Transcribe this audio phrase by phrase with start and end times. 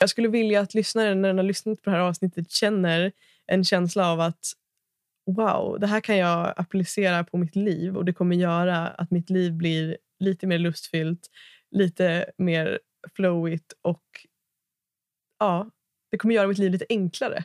[0.00, 3.12] Jag skulle vilja att lyssnaren när den har lyssnat på det här avsnittet känner
[3.46, 4.52] en känsla av att
[5.26, 9.30] wow, det här kan jag applicera på mitt liv och det kommer göra att mitt
[9.30, 11.30] liv blir lite mer lustfyllt,
[11.70, 12.80] lite mer
[13.16, 14.02] flowigt och
[15.38, 15.70] ja,
[16.10, 17.44] det kommer göra mitt liv lite enklare.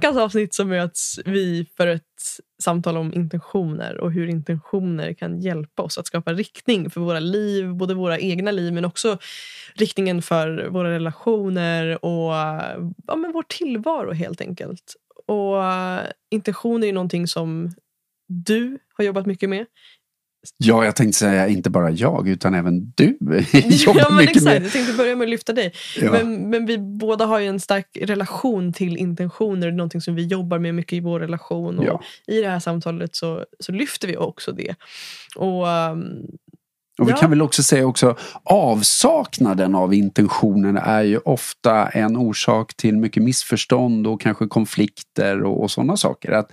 [0.00, 2.02] veckans avsnitt så möts vi för ett
[2.62, 7.74] samtal om intentioner och hur intentioner kan hjälpa oss att skapa riktning för våra liv,
[7.74, 9.18] både våra egna liv men också
[9.74, 12.32] riktningen för våra relationer och
[13.06, 14.94] ja, men vår tillvaro helt enkelt.
[15.26, 17.70] Och eh, intentioner är någonting som
[18.28, 19.66] du har jobbat mycket med.
[20.58, 23.04] Ja, jag tänkte säga inte bara jag utan även du
[23.62, 24.44] jobbar ja, men mycket exakt.
[24.44, 24.64] med.
[24.64, 25.72] Jag tänkte börja med att lyfta dig.
[26.00, 26.12] Ja.
[26.12, 29.66] Men, men vi båda har ju en stark relation till intentioner.
[29.66, 31.78] Det är någonting som vi jobbar med mycket i vår relation.
[31.78, 32.02] Och ja.
[32.26, 34.74] I det här samtalet så, så lyfter vi också det.
[35.36, 36.26] Och, um,
[36.98, 37.16] och vi ja.
[37.16, 43.22] kan väl också säga också avsaknaden av intentioner är ju ofta en orsak till mycket
[43.22, 46.32] missförstånd och kanske konflikter och, och sådana saker.
[46.32, 46.52] Att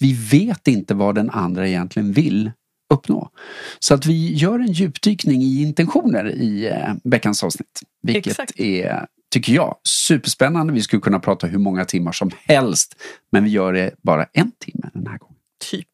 [0.00, 2.50] vi vet inte vad den andra egentligen vill
[2.92, 3.30] uppnå.
[3.78, 7.80] Så att vi gör en djupdykning i intentioner i eh, veckans avsnitt.
[8.02, 8.60] Vilket Exakt.
[8.60, 10.72] är, tycker jag, superspännande.
[10.72, 12.94] Vi skulle kunna prata hur många timmar som helst.
[13.32, 15.36] Men vi gör det bara en timme den här gången.
[15.70, 15.88] Typ.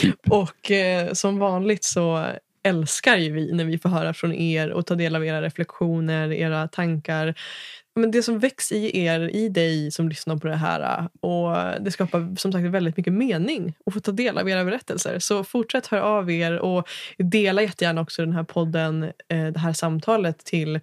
[0.00, 0.30] typ.
[0.30, 2.26] Och eh, som vanligt så
[2.64, 6.32] älskar ju vi när vi får höra från er och ta del av era reflektioner,
[6.32, 7.34] era tankar
[7.96, 11.90] men det som väcks i er, i dig som lyssnar på det här och det
[11.90, 15.18] skapar som sagt väldigt mycket mening att få ta del av era berättelser.
[15.18, 16.88] Så fortsätt höra av er och
[17.18, 20.80] dela jättegärna också den här podden, eh, det här samtalet till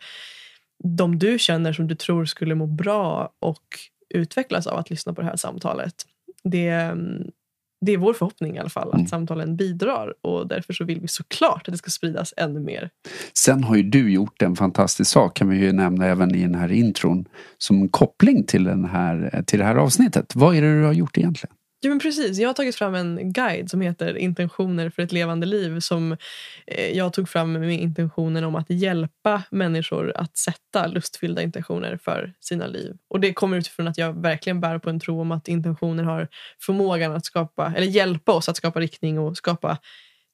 [0.83, 3.63] de du känner som du tror skulle må bra och
[4.09, 5.95] utvecklas av att lyssna på det här samtalet.
[6.43, 7.31] Det, mm,
[7.85, 9.07] det är vår förhoppning i alla fall att mm.
[9.07, 12.89] samtalen bidrar och därför så vill vi såklart att det ska spridas ännu mer.
[13.37, 16.55] Sen har ju du gjort en fantastisk sak kan vi ju nämna även i den
[16.55, 17.25] här intron
[17.57, 20.35] som koppling till, den här, till det här avsnittet.
[20.35, 21.55] Vad är det du har gjort egentligen?
[21.83, 22.37] Ja, men precis.
[22.39, 26.17] Jag har tagit fram en guide som heter Intentioner för ett levande liv som
[26.67, 32.33] eh, jag tog fram med intentionen om att hjälpa människor att sätta lustfyllda intentioner för
[32.39, 32.97] sina liv.
[33.07, 36.27] Och Det kommer utifrån att jag verkligen bär på en tro om att intentioner har
[36.59, 39.77] förmågan att skapa eller hjälpa oss att skapa riktning och skapa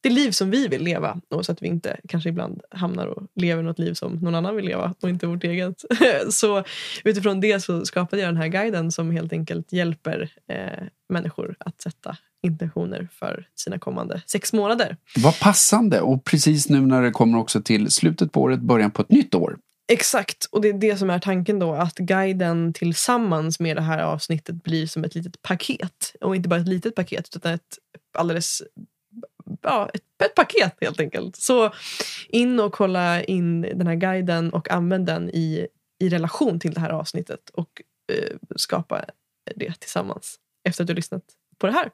[0.01, 1.21] det liv som vi vill leva.
[1.29, 4.55] Och så att vi inte kanske ibland hamnar och lever något liv som någon annan
[4.55, 5.83] vill leva och inte vårt eget.
[6.29, 6.63] så
[7.03, 11.81] utifrån det så skapade jag den här guiden som helt enkelt hjälper eh, människor att
[11.81, 14.97] sätta intentioner för sina kommande sex månader.
[15.17, 19.01] Vad passande och precis nu när det kommer också till slutet på året, början på
[19.01, 19.57] ett nytt år.
[19.91, 23.99] Exakt, och det är det som är tanken då att guiden tillsammans med det här
[23.99, 26.15] avsnittet blir som ett litet paket.
[26.21, 27.77] Och inte bara ett litet paket utan ett
[28.17, 28.61] alldeles
[29.61, 31.35] ja, ett, ett paket helt enkelt.
[31.35, 31.73] Så
[32.29, 35.67] in och kolla in den här guiden och använd den i,
[35.99, 37.81] i relation till det här avsnittet och
[38.13, 39.05] eh, skapa
[39.55, 41.23] det tillsammans efter att du lyssnat
[41.57, 41.89] på det här.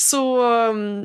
[0.00, 0.38] Så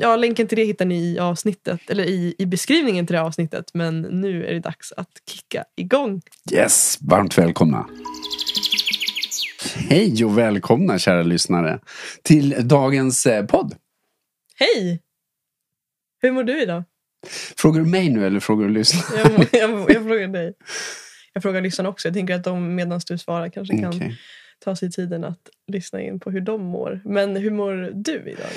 [0.01, 3.71] ja, länken till det hittar ni i avsnittet eller i, i beskrivningen till det avsnittet.
[3.73, 6.21] Men nu är det dags att kicka igång.
[6.51, 7.87] Yes, varmt välkomna.
[9.75, 11.79] Hej och välkomna kära lyssnare
[12.23, 13.75] till dagens eh, podd.
[14.55, 15.01] Hej!
[16.23, 16.83] Hur mår du idag?
[17.57, 19.45] Frågar du mig nu eller frågar du lyssnarna?
[19.51, 20.53] jag, jag, jag, frågar dig.
[21.33, 22.07] Jag frågar lyssnarna också.
[22.07, 24.11] Jag tänker att de medan du svarar kanske kan okay.
[24.59, 27.01] ta sig tiden att lyssna in på hur de mår.
[27.05, 28.49] Men hur mår du idag?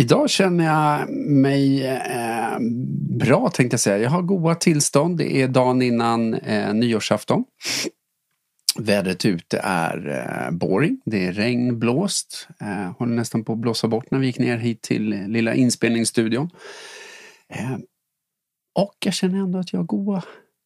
[0.00, 2.58] Idag känner jag mig eh,
[3.18, 3.98] bra tänkte jag säga.
[3.98, 5.18] Jag har goda tillstånd.
[5.18, 7.44] Det är dagen innan eh, nyårsafton.
[8.78, 11.00] Vädret ute är eh, boring.
[11.04, 12.48] Det är regn, blåst.
[12.60, 16.50] Eh, håller nästan på att blåsa bort när vi gick ner hit till lilla inspelningsstudion.
[17.48, 17.76] Eh,
[18.74, 20.22] och jag känner ändå att jag har goda,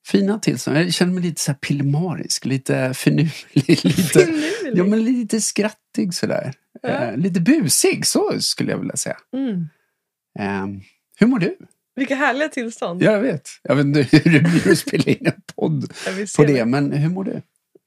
[0.06, 0.76] fina tillstånd.
[0.76, 3.31] Jag känner mig lite så här pillemarisk, lite finurlig.
[3.84, 6.55] Lite, ja, men lite skrattig sådär.
[6.82, 6.88] Ja.
[6.88, 9.17] Eh, lite busig, så skulle jag vilja säga.
[9.37, 9.69] Mm.
[10.38, 10.81] Eh,
[11.19, 11.56] hur mår du?
[11.96, 13.02] Vilka härliga tillstånd.
[13.02, 13.49] Jag vet.
[13.62, 15.93] Jag vet inte hur det blir att spela in en podd
[16.37, 17.43] på det, det, men hur mår du?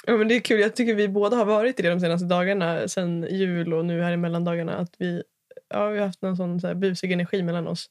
[0.09, 0.59] Ja, men det är kul.
[0.59, 2.87] Jag tycker vi båda har varit i det de senaste dagarna.
[2.87, 4.77] Sen jul och nu här i mellandagarna.
[4.77, 5.23] Att vi,
[5.69, 7.89] ja, vi har haft någon sån så här busig energi mellan oss.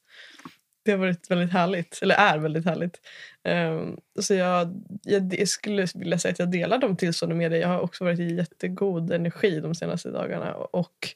[0.85, 2.99] Det har varit väldigt härligt, eller är väldigt härligt.
[3.43, 7.59] Um, så jag, jag, jag, skulle vilja säga att jag delar de tillstånden med dig.
[7.59, 10.55] Jag har också varit i jättegod energi de senaste dagarna.
[10.55, 11.07] Och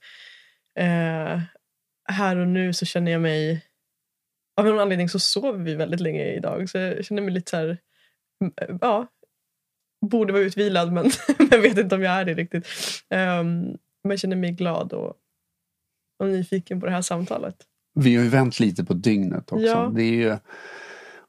[0.79, 1.41] uh,
[2.11, 3.65] här och nu så känner jag mig...
[4.57, 6.69] Av någon anledning så sover vi väldigt länge idag.
[6.69, 7.77] Så jag känner mig lite så här...
[8.81, 9.07] Ja,
[10.01, 11.11] borde vara utvilad men
[11.51, 12.67] jag vet inte om jag är det riktigt.
[13.09, 15.13] Um, men känner mig glad och,
[16.19, 17.55] och nyfiken på det här samtalet.
[17.93, 19.65] Vi har ju vänt lite på dygnet också.
[19.65, 19.91] Ja.
[19.95, 20.37] Det är ju,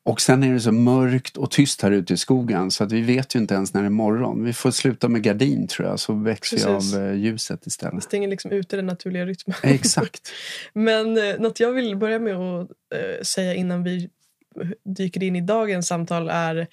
[0.04, 3.00] och sen är det så mörkt och tyst här ute i skogen så att vi
[3.00, 4.44] vet ju inte ens när det är morgon.
[4.44, 6.94] Vi får sluta med gardin tror jag så växer vi Precis.
[6.94, 7.94] av eh, ljuset istället.
[7.94, 9.56] Det stänger liksom ute den naturliga rytmen.
[9.62, 10.32] Exakt.
[10.72, 14.10] Men eh, något jag vill börja med att eh, säga innan vi
[14.84, 16.66] dyker in i dagens samtal är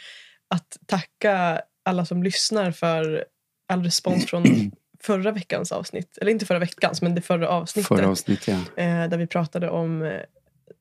[0.50, 3.26] att tacka alla som lyssnar för
[3.68, 4.44] all respons från
[5.04, 6.18] förra veckans avsnitt.
[6.18, 7.88] Eller inte förra veckans, men det förra avsnittet.
[7.88, 8.84] Förra avsnittet ja.
[8.84, 10.22] eh, där vi pratade om eh,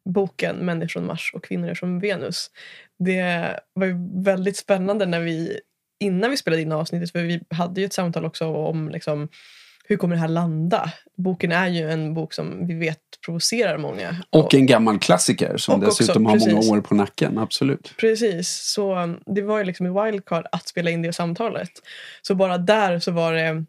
[0.05, 2.50] boken Män är från Mars och kvinnor från Venus.
[2.99, 5.61] Det var ju väldigt spännande när vi
[6.00, 9.29] innan vi spelade in avsnittet, för vi hade ju ett samtal också om liksom,
[9.88, 10.93] hur kommer det här landa?
[11.17, 14.17] Boken är ju en bok som vi vet provocerar många.
[14.31, 17.38] Och en gammal klassiker som Och också, dessutom har många år på nacken.
[17.38, 17.94] Absolut.
[17.96, 21.70] Precis, så um, det var ju liksom en wildcard att spela in det samtalet.
[22.23, 23.64] Så bara där så var det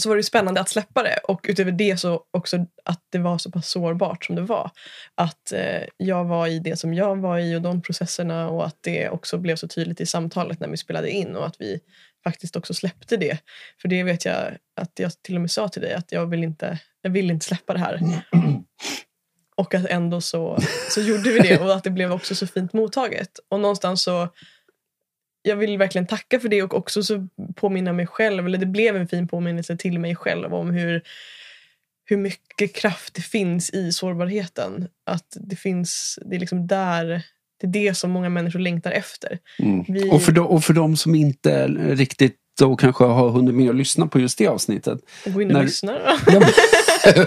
[0.00, 3.38] så var det spännande att släppa det och utöver det så också att det var
[3.38, 4.70] så pass sårbart som det var.
[5.14, 8.76] Att eh, jag var i det som jag var i och de processerna och att
[8.80, 11.80] det också blev så tydligt i samtalet när vi spelade in och att vi
[12.24, 13.38] faktiskt också släppte det.
[13.80, 16.44] För det vet jag att jag till och med sa till dig att jag vill
[16.44, 18.22] inte, jag vill inte släppa det här.
[19.56, 20.58] Och att ändå så,
[20.90, 23.38] så gjorde vi det och att det blev också så fint mottaget.
[23.48, 24.28] Och någonstans så
[25.42, 28.96] jag vill verkligen tacka för det och också så påminna mig själv, eller det blev
[28.96, 31.02] en fin påminnelse till mig själv om hur,
[32.04, 34.88] hur mycket kraft det finns i sårbarheten.
[35.06, 37.22] Att det finns, det är liksom där,
[37.60, 39.38] det är det som många människor längtar efter.
[39.58, 39.84] Mm.
[39.88, 43.70] Vi- Och, för de, och för de som inte riktigt då kanske har hunnit med
[43.70, 44.98] att lyssna på just det avsnittet.
[45.26, 45.98] Gå in och När- lyssna då.
[46.32, 47.26] Ja, men-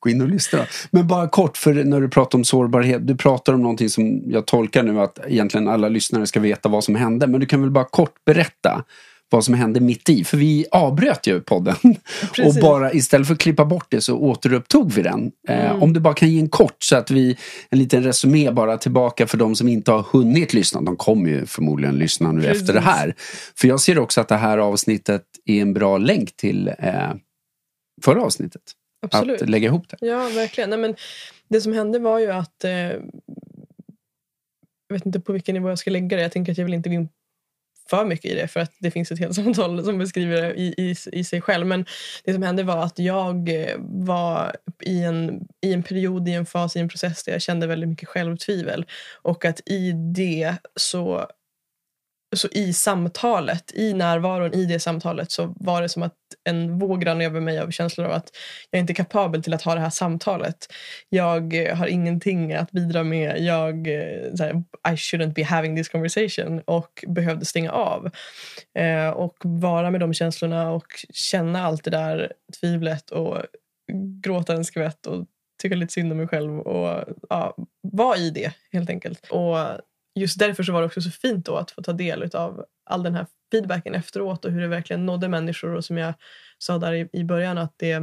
[0.00, 0.66] Gå in och lyssna.
[0.90, 3.06] Men bara kort, för när du pratar om sårbarhet.
[3.06, 6.84] Du pratar om någonting som jag tolkar nu att egentligen alla lyssnare ska veta vad
[6.84, 7.26] som hände.
[7.26, 8.84] Men du kan väl bara kort berätta
[9.30, 10.24] vad som hände mitt i.
[10.24, 11.74] För vi avbröt ju podden.
[11.82, 12.60] Och Precis.
[12.62, 15.32] bara istället för att klippa bort det så återupptog vi den.
[15.48, 15.82] Eh, Mm.
[15.82, 17.36] om du bara kan ge en kort så att vi,
[17.70, 20.80] en liten resumé bara tillbaka för de som inte har hunnit lyssna.
[20.80, 22.60] De kommer ju förmodligen lyssna nu Precis.
[22.60, 23.14] efter det här.
[23.56, 27.12] För jag ser också att det här avsnittet är en bra länk till eh,
[28.04, 28.62] förra avsnittet.
[29.06, 29.42] Absolut.
[29.42, 30.06] Att lägga ihop det.
[30.06, 30.70] Ja, verkligen.
[30.70, 30.94] Nej, men
[31.48, 32.64] det som hände var ju att...
[32.64, 32.70] Eh,
[34.88, 36.22] jag vet inte på vilken nivå jag ska lägga det.
[36.22, 37.08] Jag tänker att jag vill inte gå in
[37.90, 40.74] för mycket i det för att det finns ett helt samtal som beskriver det i,
[40.78, 41.66] i, i sig själv.
[41.66, 41.86] Men
[42.24, 46.46] det som hände var att jag eh, var i en, i en period, i en
[46.46, 48.86] fas, i en process där jag kände väldigt mycket självtvivel.
[49.22, 51.26] Och att i det så
[52.36, 57.06] så i samtalet, i närvaron i det samtalet så var det som att en våg
[57.06, 58.30] rann över mig av känslor av att
[58.70, 60.56] jag inte är kapabel till att ha det här samtalet.
[61.08, 63.40] Jag eh, har ingenting att bidra med.
[63.40, 64.52] Jag, eh, så här,
[64.88, 68.10] I shouldn't be having this conversation och behövde stänga av.
[68.78, 73.38] Eh, och vara med de känslorna och känna allt det där tvivlet och
[74.22, 75.26] gråta en skvätt och
[75.62, 79.28] tycka lite synd om mig själv och ja, vara i det helt enkelt.
[79.30, 79.58] Och
[80.20, 83.02] just därför så var det också så fint då att få ta del av all
[83.02, 85.74] den här feedbacken efteråt och hur det verkligen nådde människor.
[85.74, 86.14] Och som jag
[86.58, 88.02] sa där i, i början att det,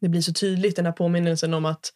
[0.00, 1.92] det blir så tydligt den här påminnelsen om att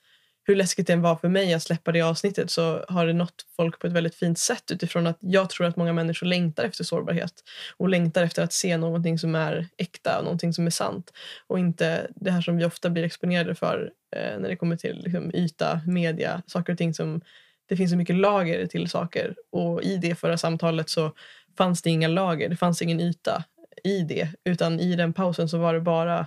[0.48, 3.46] hur läskigt det än var för mig att släppa det avsnittet så har det nått
[3.56, 6.84] folk på ett väldigt fint sätt utifrån att jag tror att många människor längtar efter
[6.84, 7.32] sårbarhet
[7.76, 11.12] och längtar efter att se någonting som är äkta och någonting som är sant.
[11.46, 15.02] Och inte det här som vi ofta blir exponerade för eh, när det kommer till
[15.04, 17.20] liksom, yta, media, saker och ting som
[17.68, 21.12] det finns så mycket lager till saker och i det förra samtalet så
[21.58, 23.44] fanns det inga lager, det fanns ingen yta
[23.84, 26.26] i det utan i den pausen så var det bara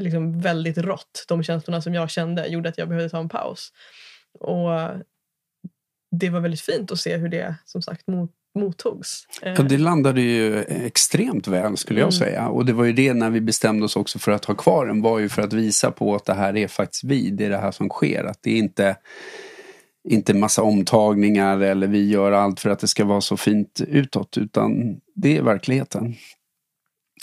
[0.00, 1.24] liksom väldigt rått.
[1.28, 3.72] De känslorna som jag kände gjorde att jag behövde ta en paus.
[4.40, 4.70] Och
[6.10, 9.26] det var väldigt fint att se hur det som sagt mot, mottogs.
[9.42, 12.18] Eh, Ja, det landade ju extremt väl skulle jag Mm.
[12.18, 12.48] säga.
[12.48, 15.02] Och det var ju det när vi bestämde oss också för att ha kvar den
[15.02, 17.30] var ju för att visa på att det här är faktiskt vi.
[17.30, 18.24] Det är det här som sker.
[18.24, 18.96] Att det inte
[20.08, 24.38] inte massa omtagningar eller vi gör allt för att det ska vara så fint utåt
[24.38, 26.14] utan det är verkligheten.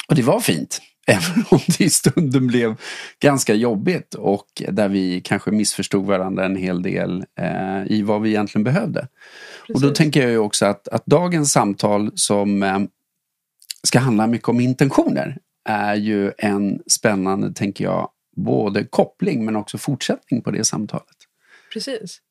[0.08, 0.82] Och det var fint.
[1.08, 2.76] Även om det i stunden blev
[3.20, 8.30] ganska jobbigt och där vi kanske missförstod varandra en hel del eh, i vad vi
[8.30, 9.08] egentligen behövde.
[9.70, 9.98] Och då precis.
[9.98, 12.80] tänker jag ju också att, att dagens samtal som eh,
[13.84, 15.38] ska handla mycket om intentioner
[15.70, 21.16] är ju en spännande, tänker jag, både koppling men också fortsättning på det samtalet.
[21.74, 22.22] Precis.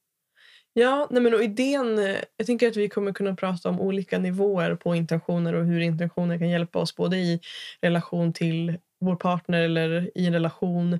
[0.76, 4.18] Ja, nej men och idén, eh, jag tänker att vi kommer kunna prata om olika
[4.18, 7.40] nivåer på intentioner och hur intentioner kan hjälpa oss både i
[7.82, 10.92] relation till vår partner eller i en relation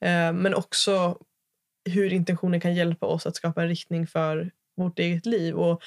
[0.00, 1.18] eh, men också
[1.90, 4.50] hur intentioner kan hjälpa oss att skapa en riktning för
[4.84, 5.54] vårt eget liv.
[5.54, 5.82] Och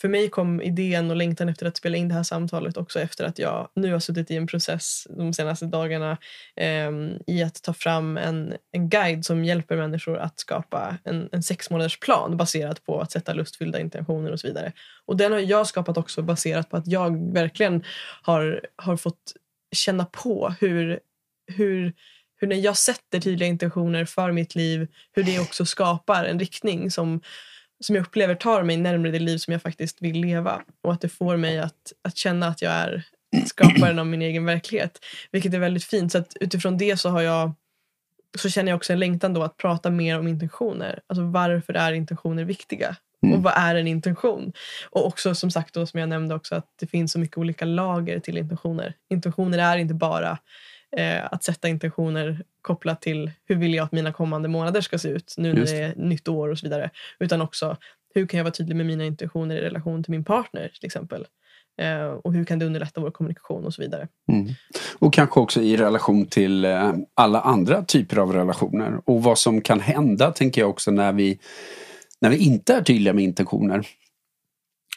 [0.00, 3.24] för mig kom idén och längtan efter att spela in det här samtalet också efter
[3.24, 6.18] att jag nu har suttit i en process de senaste dagarna
[6.56, 6.90] eh,
[7.26, 11.70] i att ta fram en, en guide som hjälper människor att skapa en, en sex
[11.70, 14.72] månaders plan baserat på att sätta lustfyllda intentioner och så vidare.
[15.06, 17.84] Och den har jag skapat också baserat på att jag verkligen
[18.22, 19.32] har, har fått
[19.72, 21.00] känna på hur,
[21.46, 21.92] hur
[22.40, 26.90] hur när jag sätter tydliga intentioner för mitt liv, hur det också skapar en riktning
[26.90, 27.20] som,
[27.80, 30.62] som jag upplever tar mig närmare det liv som jag faktiskt vill leva.
[30.82, 33.04] Och att det får mig att, att känna att jag är
[33.46, 34.98] skaparen av min egen verklighet.
[35.32, 36.12] Vilket är väldigt fint.
[36.12, 37.52] Så utifrån det så har jag
[38.38, 41.00] så känner jag också en längtan då att prata mer om intentioner.
[41.06, 42.96] Alltså varför är intentioner viktiga?
[43.22, 43.36] Mm.
[43.36, 44.52] Och vad är en intention?
[44.90, 47.64] Och också som sagt då, som jag nämnde också att det finns så mycket olika
[47.64, 48.94] lager till intentioner.
[49.10, 50.38] Intentioner är inte bara
[51.30, 55.34] att sätta intentioner kopplat till hur vill jag att mina kommande månader ska se ut
[55.38, 56.90] nu när det är nytt år och så vidare.
[57.18, 57.76] Utan också
[58.14, 61.26] hur kan jag vara tydlig med mina intentioner i relation till min partner till exempel.
[61.78, 64.08] Eh, och hur kan det underlätta vår kommunikation och så vidare.
[64.32, 64.48] Mm.
[64.98, 69.00] Och kanske också i relation till eh, alla andra typer av relationer.
[69.04, 71.38] Och vad som kan hända tänker jag också när vi,
[72.20, 73.86] när vi inte är tydliga med intentioner.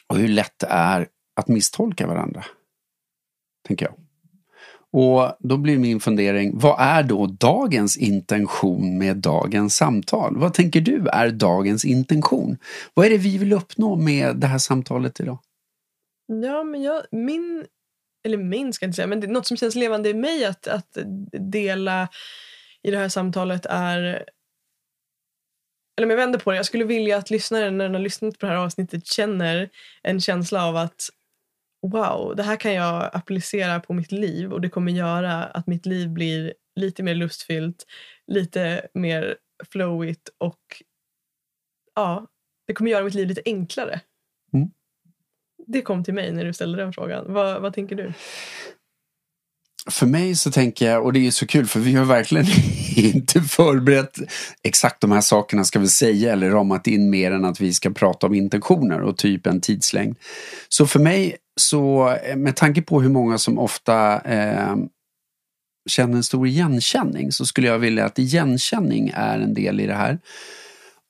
[0.06, 2.44] Och hur lätt det är att misstolka varandra.
[3.68, 3.94] Tänker jag.
[4.92, 10.36] Och då blir min fundering, vad är då dagens intention med dagens samtal?
[10.36, 12.58] Vad tänker du är dagens intention?
[12.94, 15.38] Vad är det vi vill uppnå med det här samtalet idag?
[16.26, 17.66] Ja, men jag, min,
[18.24, 20.66] eller min ska jag inte säga, men det, något som känns levande i mig att,
[20.66, 20.98] att
[21.52, 22.08] dela
[22.82, 24.24] i det här samtalet är
[25.96, 28.38] eller om jag vänder på det, jag skulle vilja att lyssnaren när den har lyssnat
[28.38, 29.70] på det här avsnittet känner
[30.02, 31.08] en känsla av att
[31.82, 35.86] wow, det här kan jag applicera på mitt liv och det kommer göra att mitt
[35.86, 37.86] liv blir lite mer lustfyllt,
[38.26, 39.36] lite mer
[39.72, 40.82] flowigt och
[41.94, 42.26] ja,
[42.66, 44.00] det kommer göra mitt liv lite enklare.
[44.52, 44.70] Mm.
[45.66, 47.32] Det kom till mig när du ställde den frågan.
[47.32, 48.12] Vad, vad tänker du?
[49.90, 52.46] För mig så tänker jag, och det är så kul för vi har verkligen
[52.96, 54.18] inte förberett
[54.62, 57.90] exakt de här sakerna ska vi säga eller ramat in mer än att vi ska
[57.90, 60.16] prata om intentioner och typ en tidslängd.
[60.68, 64.76] Så för mig så eh, med tanke på hur många som ofta eh,
[65.88, 69.94] känner en stor igenkänning så skulle jag vilja att igenkänning är en del i det
[69.94, 70.18] här.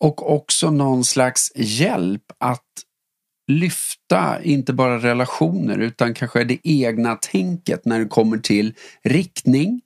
[0.00, 2.64] Och också någon slags hjälp att
[3.48, 9.80] lyfta inte bara relationer utan kanske det egna tänket när det kommer till riktning.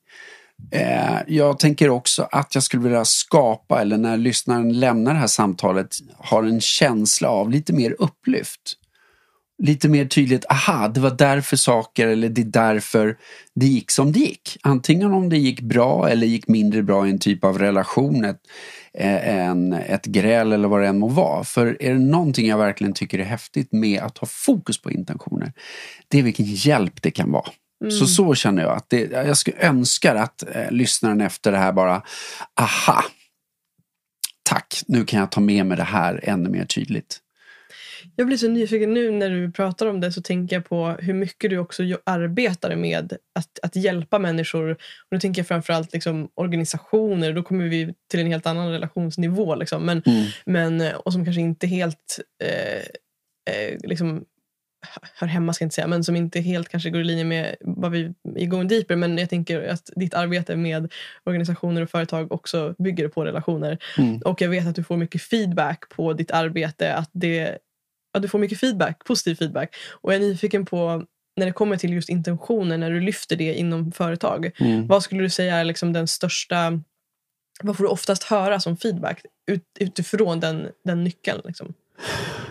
[0.71, 5.27] Eh, jag tänker också att jag skulle vilja skapa, eller när lyssnaren lämnar det här
[5.27, 8.77] samtalet, har en känsla av lite mer upplyft
[9.59, 13.17] lite mer tydligt, aha, det var därför saker eller det är därför
[13.55, 14.57] det gick som det gick.
[14.63, 18.41] Antingen om det gick bra eller gick mindre bra i en typ av relation, ett,
[18.97, 21.45] en, ett gräl eller vad det än må vara.
[21.45, 25.53] För är det någonting jag verkligen tycker är häftigt med att ha fokus på intentioner,
[26.09, 27.51] det är vilken hjälp det kan vara.
[27.81, 27.91] Mm.
[27.91, 31.73] Så så känner jag att det, jag skulle önska att eh, lyssnaren efter det här
[31.73, 32.03] bara,
[32.61, 33.05] aha,
[34.43, 37.21] tack, nu kan jag ta med mig det här ännu mer tydligt.
[38.17, 41.15] Jag blir så nyfiken nu när du pratar om det så tänker jag på hur
[41.15, 44.71] mycket du också arbetar med att, att hjälpa människor.
[44.71, 44.79] Och
[45.11, 47.33] nu tänker jag framförallt liksom organisationer.
[47.33, 49.55] Då kommer vi till en helt annan relationsnivå.
[49.55, 49.87] Liksom.
[49.87, 50.27] Men, mm.
[50.47, 52.83] men, och som kanske inte helt eh,
[53.55, 54.25] eh, liksom,
[55.15, 57.57] hör hemma, ska jag inte säga, men som inte helt kanske går i linje med
[57.61, 58.97] vad vi i Going Deeper.
[58.97, 60.93] Men jag tänker att ditt arbete med
[61.25, 63.79] organisationer och företag också bygger på relationer.
[63.99, 64.19] Mm.
[64.19, 66.95] Och jag vet att du får mycket feedback på ditt arbete.
[66.95, 67.59] Att det
[68.17, 69.77] ja, du får mycket feedback, positiv feedback.
[69.91, 71.05] Och jag är nyfiken på
[71.37, 74.51] när det kommer till just intentioner, när du lyfter det inom företag.
[74.59, 74.87] Mm.
[74.87, 76.81] Vad skulle du säga är liksom den största...
[77.63, 81.41] Vad får du oftast höra som feedback ut, utifrån den, den nyckeln?
[81.45, 81.75] Liksom?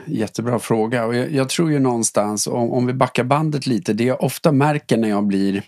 [0.05, 1.05] Jättebra fråga.
[1.05, 4.51] Och jag, jag, tror ju någonstans, om, om vi backar bandet lite, det jag ofta
[4.51, 5.63] märker när jag blir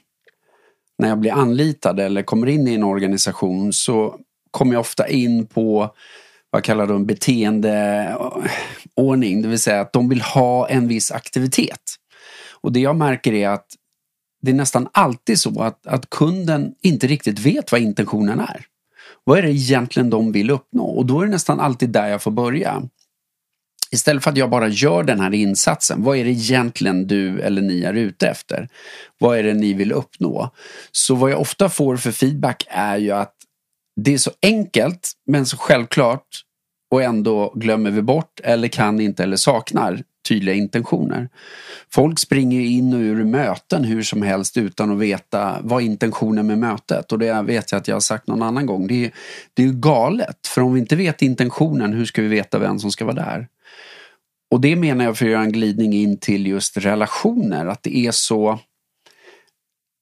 [0.98, 4.20] när jag blir anlitad eller kommer in i en organisation så
[4.52, 5.94] kommer jag ofta in på
[6.50, 11.82] vad kallar de beteendeordning, eh, det vill säga att de vill ha en viss aktivitet.
[12.62, 13.68] Och det jag märker är att
[14.42, 18.66] det är nästan alltid så att, att kunden inte riktigt vet vad intentionen är.
[19.24, 20.86] Vad är det egentligen de vill uppnå?
[20.86, 22.82] Och då är det nästan alltid där jag får börja.
[23.92, 27.62] Istället för att jag bara gör den här insatsen, vad är det egentligen du eller
[27.62, 28.70] ni är ute efter?
[29.18, 30.52] Vad är det ni vill uppnå?
[30.92, 33.37] Så vad jag ofta får för feedback är ju att
[34.02, 36.28] det är så enkelt men så självklart
[36.92, 41.30] och ändå glömmer vi bort eller kan inte eller saknar tydliga intentioner.
[41.94, 46.58] Folk springer in och ur möten hur som helst utan att veta vad intentionen med
[46.58, 48.88] mötet och det vet jag att jag har sagt någon annan gång.
[48.88, 49.12] Det är,
[49.54, 52.80] det är ju galet för om vi inte vet intentionen hur ska vi veta vem
[52.80, 53.48] som ska vara där?
[54.52, 57.98] Och det menar jag för att göra en glidning in till just relationer att det
[57.98, 58.60] är så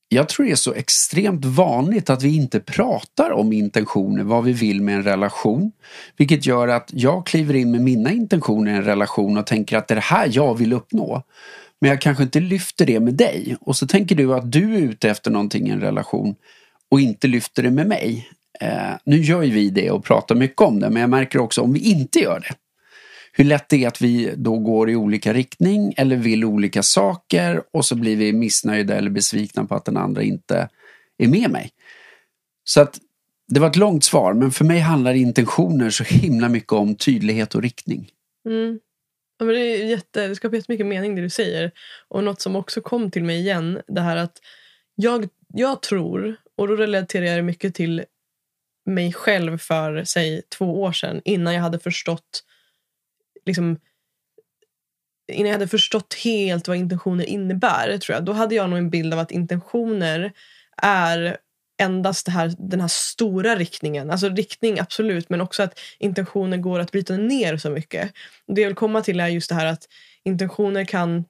[0.10, 4.54] jag tror det är så extremt vanligt att vi inte pratar om intentioner, vad vi
[4.54, 5.72] vill med en relation.
[6.18, 9.88] Vilket gör att jag kliver in med mina intentioner i en relation och tänker att
[9.88, 11.24] det är det här jag vill uppnå.
[11.82, 13.58] Men jag kanske inte lyfter det med dig.
[13.62, 16.36] Och så tänker du att du är ute efter någonting i en relation
[16.92, 18.30] och inte lyfter det med mig.
[18.62, 21.62] Eh, nu gör ju vi det och pratar mycket om det men jag märker också
[21.62, 22.56] om vi inte gör det
[23.38, 27.64] hur lätt det är att vi då går i olika riktning eller vill olika saker
[27.74, 30.70] och så blir vi missnöjda eller besvikna på att den andra inte
[31.18, 31.70] är med mig.
[32.64, 33.00] Så att
[33.48, 37.56] det var ett långt svar men för mig handlar intentioner så himla mycket om tydlighet
[37.56, 38.10] och riktning.
[38.46, 38.80] Mm.
[39.38, 41.72] Ja, men det, är jätte, det skapar jättemycket mening det du säger.
[42.08, 44.38] Och något som också kom till mig igen, det här att
[44.96, 48.04] jag, jag tror, och då relaterar jag det mycket till
[48.86, 52.45] mig själv för säg två år sedan innan jag hade förstått
[53.46, 53.80] liksom,
[55.32, 58.90] innan jag hade förstått helt vad intentioner innebär, tror jag, då hade jag nog en
[58.90, 60.34] bild av att intentioner
[60.82, 61.38] är
[61.82, 64.12] endast det här, den här stora riktningen.
[64.12, 68.14] Alltså riktning absolut, men också att intentioner går att bryta ner så mycket.
[68.48, 69.88] Det jag vill komma till är just det här att
[70.24, 71.26] intentioner kan,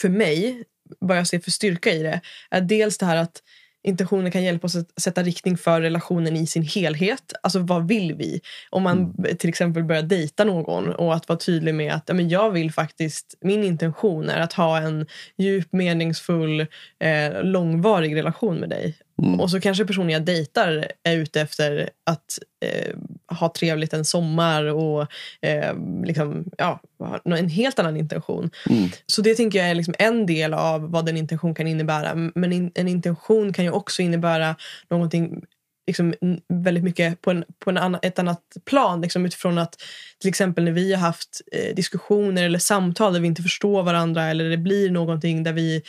[0.00, 0.64] för mig,
[0.98, 2.20] vad jag ser för styrka i det,
[2.50, 3.42] är dels det här att
[3.82, 7.32] intentioner kan hjälpa oss att sätta riktning för relationen i sin helhet.
[7.42, 8.40] Alltså vad vill vi?
[8.70, 9.36] Om man mm.
[9.36, 12.72] till exempel börjar dejta någon och att vara tydlig med att ja, men jag vill
[12.72, 15.06] faktiskt, min intention är att ha en
[15.38, 16.60] djup, meningsfull,
[17.00, 18.96] eh, långvarig relation med dig.
[19.22, 19.40] Mm.
[19.40, 22.94] Och så kanske personen jag dejtar är ute efter att eh,
[23.38, 25.06] ha trevligt en sommar och
[25.40, 26.80] eh, liksom, ja,
[27.24, 28.50] en helt annan intention.
[28.70, 28.90] Mm.
[29.06, 32.14] Så det tänker jag är liksom en del av vad en intention kan innebära.
[32.34, 34.56] Men in, en intention kan ju också innebära
[34.90, 35.42] någonting
[35.86, 36.14] liksom,
[36.48, 39.00] väldigt mycket på, en, på en annan, ett annat plan.
[39.00, 39.76] Liksom, utifrån att
[40.20, 44.24] till exempel när vi har haft eh, diskussioner eller samtal där vi inte förstår varandra
[44.24, 45.82] eller det blir någonting där vi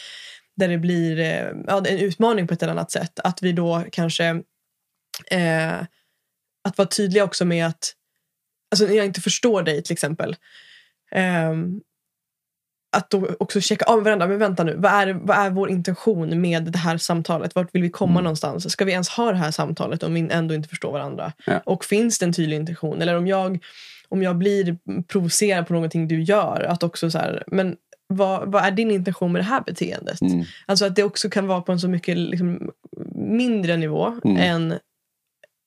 [0.56, 3.20] där det blir eh, ja, en utmaning på ett eller annat sätt.
[3.20, 4.26] Att vi då kanske
[5.32, 5.82] eh,
[6.64, 7.94] att vara tydliga också med att
[8.72, 10.36] alltså jag inte förstår dig till exempel
[11.12, 11.54] eh,
[12.94, 14.28] att då också checka av varandra.
[14.28, 17.56] Men vänta nu, vad är, vad är vår intention med det här samtalet?
[17.56, 18.24] Vart vill vi komma mm.
[18.24, 18.72] någonstans?
[18.72, 21.34] Ska vi ens ha det här samtalet om vi ändå inte förstår varandra?
[21.46, 21.62] Ja.
[21.66, 23.02] Och finns det en tydlig intention?
[23.02, 23.64] Eller om jag,
[24.10, 27.76] om jag blir provocerad på någonting du gör, att också så här, men
[28.08, 30.22] vad, vad är din intention med det här beteendet?
[30.22, 30.44] Mm.
[30.66, 32.72] Alltså att det också kan vara på en så mycket liksom,
[33.16, 34.38] mindre nivå mm.
[34.38, 34.80] än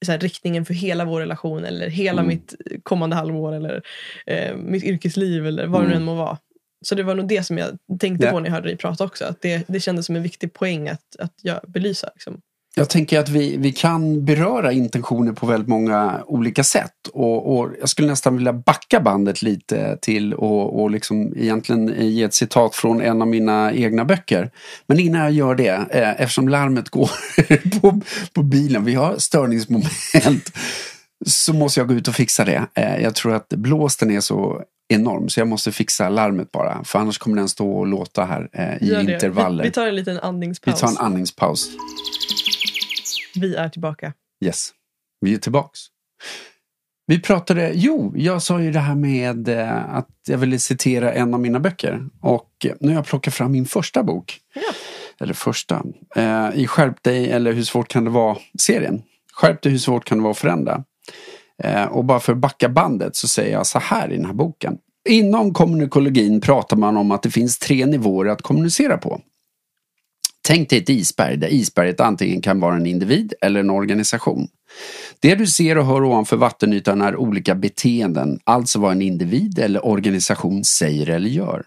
[0.05, 2.29] så här, riktningen för hela vår relation eller hela mm.
[2.29, 3.83] mitt kommande halvår eller
[4.27, 6.03] eh, mitt yrkesliv eller vad det nu mm.
[6.03, 6.38] än må vara.
[6.85, 8.33] Så det var nog det som jag tänkte ja.
[8.33, 9.25] på när jag hörde dig prata också.
[9.25, 12.11] Att det, det kändes som en viktig poäng att, att jag belysa.
[12.14, 12.40] Liksom.
[12.78, 16.92] Jag tänker att vi, vi kan beröra intentioner på väldigt många olika sätt.
[17.12, 22.22] Och, och jag skulle nästan vilja backa bandet lite till och, och liksom egentligen ge
[22.22, 24.50] ett citat från en av mina egna böcker.
[24.86, 27.10] Men innan jag gör det, eh, eftersom larmet går
[27.80, 28.00] på,
[28.32, 30.52] på bilen, vi har störningsmoment,
[31.26, 32.66] så måste jag gå ut och fixa det.
[32.74, 36.84] Eh, jag tror att blåsten är så enorm så jag måste fixa larmet bara.
[36.84, 39.62] För annars kommer den stå och låta här eh, i intervaller.
[39.62, 40.76] Vi, vi tar en liten andningspaus.
[40.76, 41.68] Vi tar en andningspaus.
[43.37, 44.12] Vi är tillbaka.
[44.44, 44.70] Yes,
[45.20, 45.81] vi är tillbaks.
[47.07, 51.35] Vi pratade, jo, jag sa ju det här med eh, att jag ville citera en
[51.35, 52.09] av mina böcker.
[52.20, 54.38] Och nu har jag plockat fram min första bok.
[54.55, 54.61] Ja.
[55.20, 55.83] Eller första.
[56.16, 59.03] Eh, I Skärp dig eller Hur svårt kan det vara-serien.
[59.33, 60.85] Skärp dig, hur svårt kan det vara att förändra?
[61.62, 64.33] Eh, och bara för att backa bandet så säger jag så här i den här
[64.33, 64.79] boken.
[65.09, 69.20] Inom kommunikologin pratar man om att det finns tre nivåer att kommunicera på.
[70.46, 74.48] Tänk dig ett isberg där isberget antingen kan vara en individ eller en organisation.
[75.20, 79.87] Det du ser och hör ovanför vattenytan är olika beteenden, alltså vad en individ eller
[79.87, 81.64] organisation säger eller gör.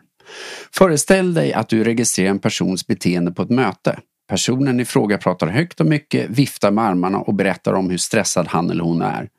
[0.74, 4.00] Föreställ dig att du registrerar en persons beteende på ett möte.
[4.30, 8.48] Personen i fråga pratar högt och mycket, viftar med armarna och berättar om hur stressad
[8.48, 9.30] han eller hon är.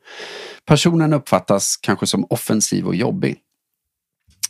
[0.65, 3.37] Personen uppfattas kanske som offensiv och jobbig.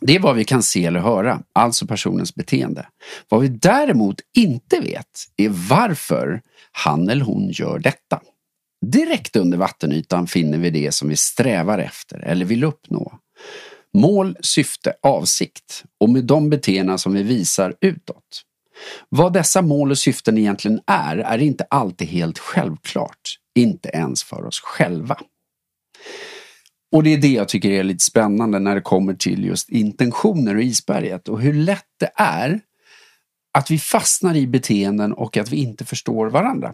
[0.06, 2.88] Det är vad vi kan se eller höra, alltså personens beteende.
[3.30, 8.22] Vad vi däremot inte vet är varför han eller hon gör detta.
[8.86, 13.14] Direkt under vattenytan finner vi det som vi strävar efter eller vill uppnå.
[13.94, 18.44] Mål, syfte, avsikt och med de beteenden som vi visar utåt.
[19.10, 23.38] Vad dessa mål och syften egentligen är, är inte alltid helt självklart.
[23.56, 25.18] Inte ens för oss själva.
[26.92, 30.56] Och det är det jag tycker är lite spännande när det kommer till just intentioner
[30.56, 32.62] och isberget och hur lätt det är
[33.54, 36.74] att vi fastnar i beteenden och att vi inte förstår varandra.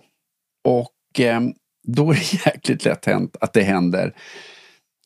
[0.63, 1.41] Och eh,
[1.87, 4.15] då är det jäkligt lätt hänt att det händer.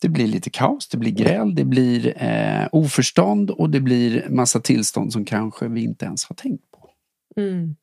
[0.01, 4.59] Det blir lite kaos, det blir gräl, det blir eh, oförstånd och det blir massa
[4.59, 6.89] tillstånd som kanske vi inte ens har tänkt på.
[7.41, 7.75] Mm.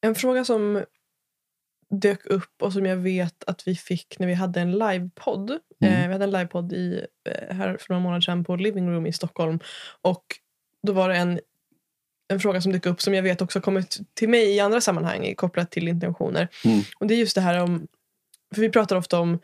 [0.00, 0.84] En fråga som
[1.90, 5.58] dök upp och som jag vet att vi fick när vi hade en livepodd.
[5.80, 5.94] Mm.
[5.94, 9.06] Eh, vi hade en livepodd i, eh, här för några månader sedan på Living Room
[9.06, 9.58] i Stockholm.
[10.02, 10.24] Och
[10.86, 11.40] då var det en,
[12.32, 15.34] en fråga som dök upp som jag vet också kommit till mig i andra sammanhang
[15.34, 16.48] kopplat till intentioner.
[16.64, 16.80] Mm.
[16.98, 17.86] Och det är just det här om,
[18.54, 19.38] för vi pratar ofta om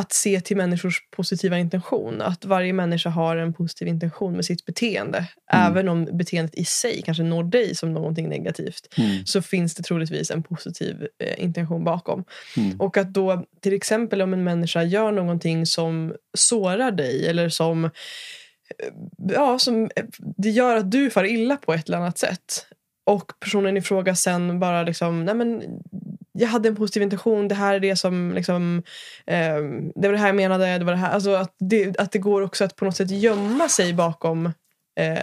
[0.00, 2.20] att se till människors positiva intention.
[2.22, 5.18] Att varje människa har en positiv intention med sitt beteende.
[5.52, 5.66] Mm.
[5.66, 8.94] Även om beteendet i sig kanske når dig som någonting negativt.
[8.96, 9.26] Mm.
[9.26, 12.24] Så finns det troligtvis en positiv eh, intention bakom.
[12.56, 12.80] Mm.
[12.80, 17.84] Och att då till exempel om en människa gör någonting som sårar dig eller som
[17.84, 17.90] eh,
[19.34, 20.04] ja, som eh,
[20.36, 22.66] det gör att du far illa på ett eller annat sätt.
[23.04, 25.62] Och personen i fråga sen bara liksom, nej men
[26.32, 28.82] jag hade en positiv intention, det här är det som liksom,
[29.26, 29.56] eh,
[29.94, 31.12] det var det här jag menade, det var det här.
[31.12, 34.46] Alltså att det, att det går också att på något sätt gömma sig bakom
[35.00, 35.18] eh,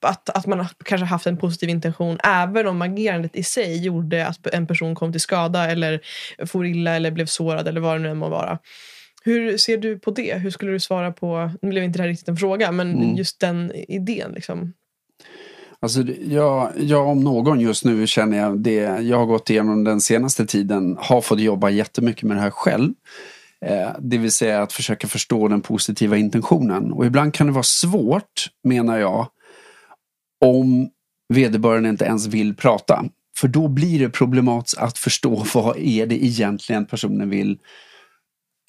[0.00, 4.46] att, att man kanske haft en positiv intention även om agerandet i sig gjorde att
[4.46, 6.00] en person kom till skada eller
[6.46, 8.58] for illa eller blev sårad eller vad det nu än må vara.
[9.24, 10.34] Hur ser du på det?
[10.34, 13.16] Hur skulle du svara på, nu blev inte det här riktigt en fråga, men mm.
[13.16, 14.32] just den idén.
[14.32, 14.72] Liksom.
[15.80, 20.00] Alltså, jag, jag om någon just nu känner jag det jag har gått igenom den
[20.00, 22.92] senaste tiden har fått jobba jättemycket med det här själv.
[23.60, 26.92] Eh, det vill säga att försöka förstå den positiva intentionen.
[26.92, 29.26] Och ibland kan det vara svårt, menar jag,
[30.44, 30.88] om
[31.34, 33.04] vederbörande inte ens vill prata.
[33.38, 37.58] För då blir det problematiskt att förstå vad är det egentligen personen vill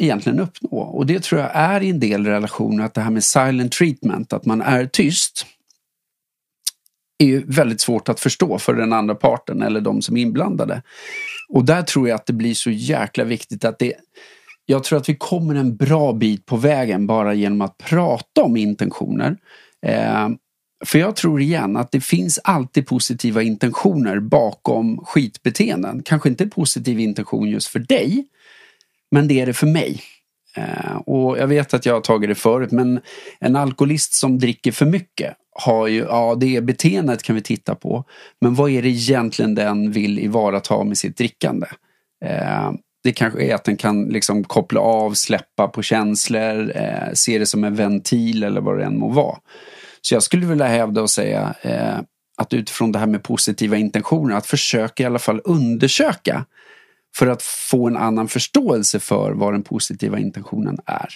[0.01, 0.77] egentligen uppnå.
[0.77, 4.33] Och det tror jag är i en del relationer att det här med silent treatment,
[4.33, 5.45] att man är tyst
[7.17, 10.81] är ju väldigt svårt att förstå för den andra parten eller de som är inblandade.
[11.49, 13.93] Och där tror jag att det blir så jäkla viktigt att det
[14.69, 18.57] jag tror att vi kommer en bra bit på vägen bara genom att prata om
[18.57, 19.37] intentioner.
[19.85, 20.29] Eh,
[20.85, 26.03] för jag tror igen att det finns alltid positiva intentioner bakom skitbeteenden.
[26.03, 28.25] Kanske inte positiv intention just för dig,
[29.11, 30.01] men det är det för mig.
[30.55, 32.99] Eh, och jag vet att jag har tagit det förut, men
[33.39, 37.75] en alkoholist som dricker för mycket har ju, ja det är beteendet kan vi titta
[37.75, 38.03] på.
[38.41, 41.67] Men vad är det egentligen den vill ivarata med sitt drickande?
[42.25, 42.71] Eh,
[43.03, 47.45] det kanske är att den kan liksom koppla av, släppa på känslor, eh, se det
[47.45, 49.37] som en ventil eller vad det än må vara.
[50.01, 51.99] Så jag skulle vilja hävda och säga eh,
[52.37, 56.45] att utifrån det här med positiva intentioner, att försöka i alla fall undersöka
[57.15, 61.09] för att få en annan förståelse för vad den positiva intentionen är.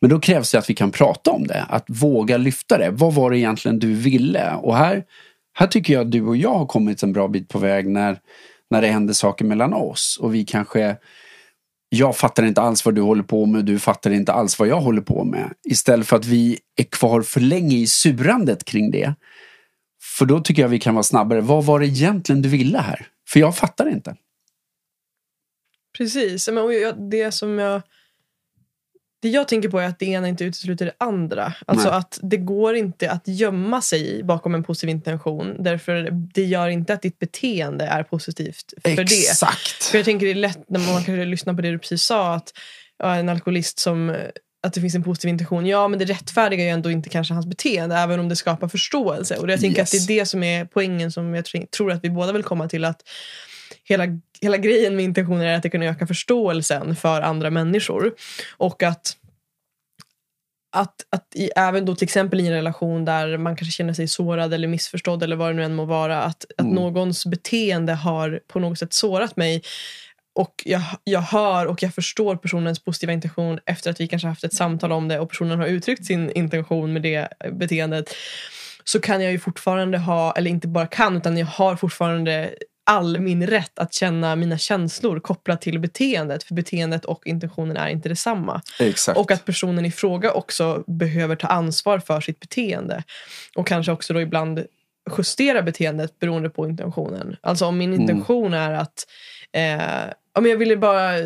[0.00, 2.90] Men då krävs det att vi kan prata om det, att våga lyfta det.
[2.90, 4.54] Vad var det egentligen du ville?
[4.54, 5.04] Och här,
[5.52, 8.20] här tycker jag att du och jag har kommit en bra bit på väg när,
[8.70, 10.96] när det händer saker mellan oss och vi kanske
[11.92, 14.80] jag fattar inte alls vad du håller på med, du fattar inte alls vad jag
[14.80, 15.52] håller på med.
[15.68, 19.14] Istället för att vi är kvar för länge i surandet kring det.
[20.18, 21.40] För då tycker jag vi kan vara snabbare.
[21.40, 23.06] Vad var det egentligen du ville här?
[23.28, 24.16] För jag fattar inte.
[25.98, 26.48] Precis.
[27.10, 27.82] Det som jag
[29.22, 31.54] det jag tänker på är att det ena inte utesluter det andra.
[31.66, 31.98] Alltså Nej.
[31.98, 35.56] att det går inte att gömma sig bakom en positiv intention.
[35.62, 39.80] Därför det gör inte att ditt beteende är positivt för Exakt.
[39.80, 39.84] det.
[39.84, 42.34] För jag tänker det är lätt när man kanske lyssnar på det du precis sa.
[42.34, 42.52] Att
[43.04, 44.16] en alkoholist som
[44.62, 45.66] att det finns en positiv intention.
[45.66, 49.36] Ja, men det rättfärdigar ju ändå inte kanske hans beteende även om det skapar förståelse.
[49.36, 49.94] Och jag tänker yes.
[49.94, 51.44] att det är det som är poängen som jag
[51.76, 52.84] tror att vi båda vill komma till.
[52.84, 53.02] att
[53.90, 54.06] hela,
[54.40, 58.14] hela grejen med intentioner är att det kan öka förståelsen för andra människor.
[58.56, 59.16] Och att
[60.72, 64.08] att, att i, även då till exempel i en relation där man kanske känner sig
[64.08, 66.22] sårad eller missförstådd eller vad det nu än må vara.
[66.22, 66.74] Att, att mm.
[66.74, 69.62] någons beteende har på något sätt sårat mig.
[70.34, 74.44] Och jag, jag hör och jag förstår personens positiva intention efter att vi kanske haft
[74.44, 78.14] ett samtal om det och personen har uttryckt sin intention med det beteendet.
[78.84, 82.54] Så kan jag ju fortfarande ha, eller inte bara kan, utan jag har fortfarande
[82.90, 86.42] all min rätt att känna mina känslor kopplat till beteendet.
[86.42, 88.62] För beteendet och intentionen är inte detsamma.
[88.78, 89.18] Exakt.
[89.18, 93.02] Och att personen i fråga också behöver ta ansvar för sitt beteende.
[93.56, 94.64] Och kanske också då ibland
[95.18, 97.36] justera beteendet beroende på intentionen.
[97.40, 98.00] Alltså om min mm.
[98.00, 99.06] intention är att
[99.52, 101.18] eh, om jag ville bara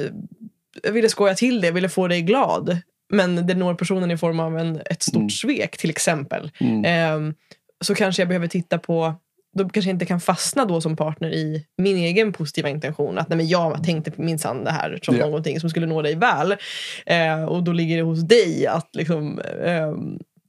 [0.83, 2.79] jag ville skoja till det, jag ville få dig glad.
[3.09, 5.31] Men det når personen i form av en, ett stort mm.
[5.31, 6.51] svek till exempel.
[6.61, 6.85] Mm.
[6.85, 7.35] Eh,
[7.81, 9.15] så kanske jag behöver titta på
[9.55, 13.19] då kanske jag inte kan fastna då som partner i min egen positiva intention.
[13.19, 15.27] Att nej, men jag tänkte minsann det här som Ja.
[15.27, 16.57] någonting som skulle nå dig väl.
[17.07, 19.93] Eh, och då ligger det hos dig att liksom, eh,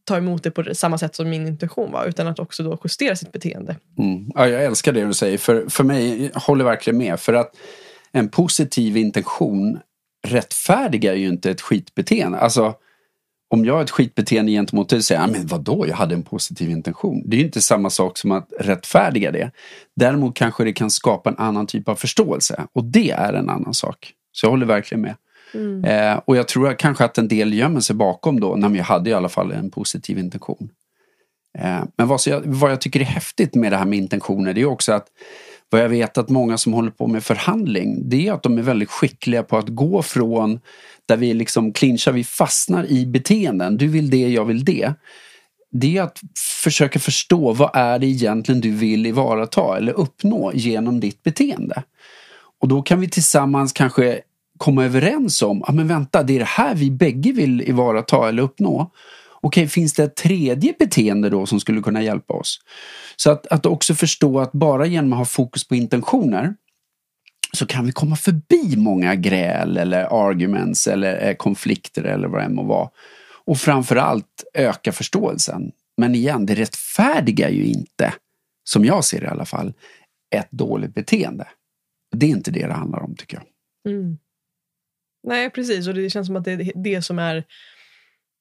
[0.07, 2.05] ta emot det på samma sätt som min intention var.
[2.05, 3.75] Utan att också då justera sitt beteende.
[3.97, 4.31] Mm.
[4.35, 5.37] Ja, jag älskar det du säger.
[5.37, 7.19] För, för mig, jag håller verkligen med.
[7.19, 7.51] För att
[8.11, 9.79] en positiv intention
[10.27, 12.37] rättfärdigar ju inte ett skitbeteende.
[12.37, 12.73] Alltså,
[13.47, 16.23] om jag har ett skitbeteende gentemot dig och säger, "Ja, men vadå, jag hade en
[16.23, 17.23] positiv intention.
[17.25, 19.51] Det är ju inte samma sak som att rättfärdiga det.
[19.95, 22.67] Däremot kanske det kan skapa en annan typ av förståelse.
[22.73, 24.13] Och det är en annan sak.
[24.31, 25.15] Så jag håller verkligen med.
[25.85, 29.09] Eh, och jag tror kanske att en del gömmer sig bakom då, men jag hade
[29.09, 30.69] i alla fall en positiv intention.
[31.57, 34.61] Eh, men vad, jag, vad jag tycker är häftigt med det här med intentioner det
[34.61, 35.07] är också att
[35.69, 38.61] vad jag vet att många som håller på med förhandling det är att de är
[38.61, 40.59] väldigt skickliga på att gå från
[41.05, 43.77] där vi liksom clinchar, vi fastnar i beteenden.
[43.77, 44.93] Du vill det, jag vill det.
[45.71, 46.21] Det är att
[46.63, 51.83] försöka förstå vad är det egentligen du vill ivarata eller uppnå genom ditt beteende.
[52.61, 54.21] Och då kan vi tillsammans kanske
[54.57, 58.43] komma överens om, ja men vänta, det är det här vi bägge vill ivarata eller
[58.43, 58.91] uppnå.
[59.45, 62.59] Okej, finns det ett tredje beteende då som skulle kunna hjälpa oss?
[63.15, 66.55] Så att, att också förstå att bara genom att ha fokus på intentioner
[67.53, 72.45] så kan vi komma förbi många gräl eller arguments eller eh, konflikter eller vad det
[72.45, 72.89] än må vara.
[73.45, 75.71] Och framförallt öka förståelsen.
[75.97, 78.13] Men igen, det rättfärdigar ju inte,
[78.63, 79.73] som jag ser det i alla fall,
[80.35, 81.47] ett dåligt beteende.
[82.15, 83.93] Det är inte det det handlar om tycker jag.
[83.93, 84.17] Mm.
[85.27, 85.87] Nej, precis.
[85.87, 87.43] Och det känns som att det är det som är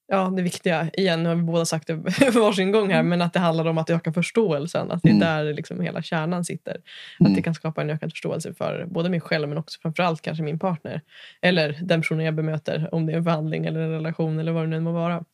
[0.08, 0.90] ja, det viktiga.
[0.92, 1.94] Igen, nu har vi båda sagt det
[2.34, 4.90] varsin gång här, men att det handlar om att öka förståelsen.
[4.90, 5.20] Att det är Mm.
[5.20, 6.76] där liksom hela kärnan sitter.
[7.20, 7.32] Mm.
[7.32, 10.42] Att det kan skapa en ökad förståelse för både mig själv men också framförallt kanske
[10.44, 11.00] min partner.
[11.42, 14.62] Eller den personen jag bemöter, om det är en förhandling eller en relation eller vad
[14.62, 15.24] det nu må vara.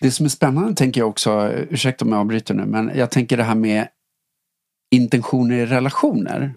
[0.00, 3.36] Det som är spännande tänker jag också, ursäkta om jag avbryter nu, men jag tänker
[3.36, 3.88] det här med
[4.90, 6.54] intentioner i relationer.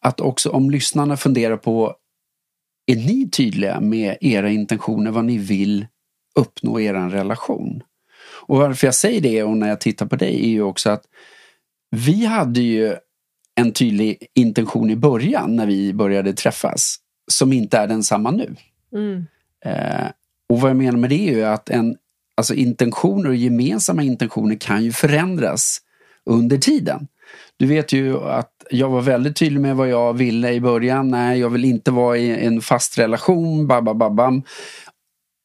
[0.00, 1.96] Att också om lyssnarna funderar på,
[2.86, 5.86] är ni tydliga med era intentioner, vad ni vill
[6.36, 7.82] uppnå er relation?
[8.46, 11.04] Och varför jag säger det och när jag tittar på dig är ju också att
[11.90, 12.94] vi hade ju
[13.54, 16.96] en tydlig intention i början när vi började träffas
[17.32, 18.54] som inte är densamma nu.
[18.92, 19.26] Mm.
[19.64, 20.06] Eh,
[20.48, 21.96] och vad jag menar med det är ju att en,
[22.36, 25.78] alltså intentioner och gemensamma intentioner kan ju förändras
[26.24, 27.08] under tiden.
[27.56, 31.08] Du vet ju att jag var väldigt tydlig med vad jag ville i början.
[31.08, 33.66] Nej, jag vill inte vara i en fast relation.
[33.66, 34.42] Babababam.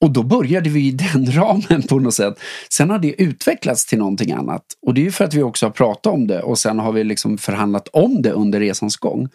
[0.01, 2.39] Och då började vi i den ramen på något sätt.
[2.69, 4.63] Sen har det utvecklats till någonting annat.
[4.81, 6.91] Och det är ju för att vi också har pratat om det och sen har
[6.91, 9.29] vi liksom förhandlat om det under resans gång.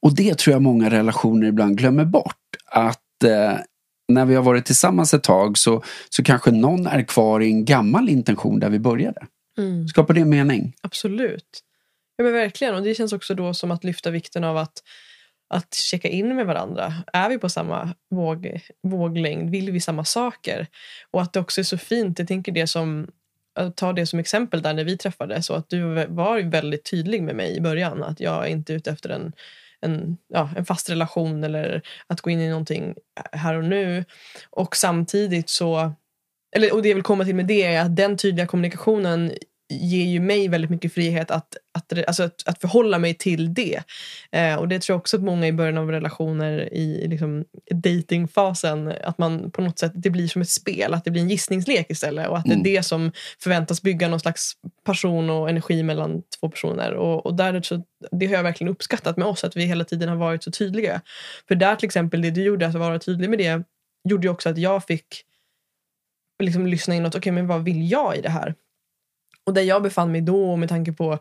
[0.00, 2.36] Och det tror jag många relationer ibland glömmer bort.
[2.66, 3.58] Att eh,
[4.08, 7.64] när vi har varit tillsammans ett tag så, så kanske någon är kvar i en
[7.64, 9.26] gammal intention där vi började.
[9.58, 9.88] Mm.
[9.88, 10.72] Skapar det mening?
[10.82, 11.60] Absolut.
[12.16, 12.74] Ja, men verkligen.
[12.74, 14.82] Och det känns också då som att lyfta vikten av att,
[15.50, 16.94] att checka in med varandra.
[17.12, 19.50] Är vi på samma våg, våglängd?
[19.50, 20.66] Vill vi samma saker?
[21.10, 22.18] Och att det också är så fint.
[22.18, 23.06] Jag tänker det som
[23.74, 27.36] ta det som exempel där när vi träffades så att du var väldigt tydlig med
[27.36, 29.32] mig i början att jag är inte ute efter en,
[29.80, 32.94] en, ja, en fast relation eller att gå in i någonting
[33.32, 34.04] här och nu.
[34.50, 35.92] Och samtidigt så
[36.56, 39.32] eller, och det jag vill komma till med det är att den tydliga kommunikationen
[39.70, 43.82] ger ju mig väldigt mycket frihet att, att, alltså att, att förhålla mig till det.
[44.32, 48.92] Eh, och det tror jag också att många i början av relationer i liksom, datingfasen
[49.04, 51.86] att man på något sätt, det blir som ett spel, att det blir en gissningslek
[51.90, 52.62] istället och att Mm.
[52.62, 54.52] det är det som förväntas bygga någon slags
[54.84, 56.92] passion och energi mellan två personer.
[56.94, 60.08] Och, och där, så, det har jag verkligen uppskattat med oss, att vi hela tiden
[60.08, 61.00] har varit så tydliga.
[61.48, 63.62] För där till exempel, det du gjorde, att vara tydlig med det,
[64.08, 65.06] gjorde ju också att jag fick
[66.42, 68.54] liksom lyssna inåt, okej men vad vill jag i det här?
[69.50, 71.18] Och där jag befann mig då med tanke på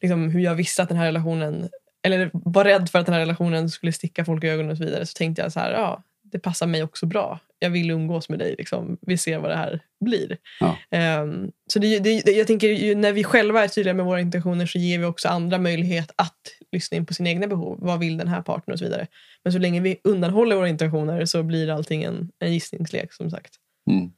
[0.00, 1.68] liksom, hur jag visste att den här relationen,
[2.02, 4.84] eller var rädd för att den här relationen skulle sticka folk i ögonen och så
[4.84, 7.40] vidare, så tänkte jag så här, ja, det passar mig också bra.
[7.58, 8.98] Jag vill umgås med dig, liksom.
[9.00, 10.36] vi ser vad det här blir.
[10.60, 10.78] Ja.
[10.90, 14.66] Ehm, så det, det, jag tänker, ju, när vi själva är tydliga med våra intentioner
[14.66, 16.40] så ger vi också andra möjlighet att
[16.72, 17.78] lyssna in på sina egna behov.
[17.80, 19.06] Vad vill den här partnern och så vidare.
[19.44, 23.54] Men så länge vi undanhåller våra intentioner så blir allting en, en gissningslek som sagt.
[23.90, 24.10] Mm.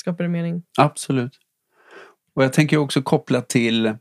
[0.00, 0.62] Skapar det mening?
[0.78, 1.39] Absolut.
[2.34, 3.94] Och jag tänker också koppla till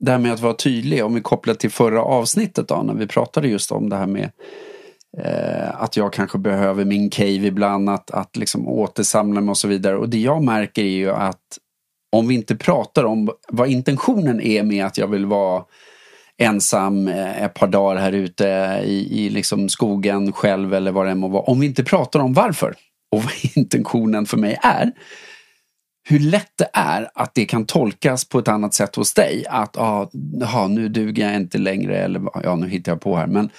[0.00, 1.04] det här med att vara tydlig.
[1.04, 4.30] Om vi kopplar till förra avsnittet då, när vi pratade just om det här med
[5.18, 9.68] eh, att jag kanske behöver min cave ibland, att, att liksom återsamla mig och så
[9.68, 9.96] vidare.
[9.96, 11.58] Och det jag märker är ju att
[12.12, 15.64] om vi inte pratar om vad intentionen är med att jag vill vara
[16.38, 18.44] ensam eh, ett par dagar här ute
[18.84, 21.42] i, i liksom skogen själv eller vad det än må vara.
[21.42, 22.74] Om vi inte pratar om varför
[23.12, 24.92] och vad intentionen för mig är
[26.04, 29.44] hur lätt det är att det kan tolkas på ett annat sätt hos dig.
[29.48, 30.10] Att ah,
[30.42, 33.26] aha, nu duger jag inte längre eller ja, nu hittar jag på här.
[33.26, 33.50] Men,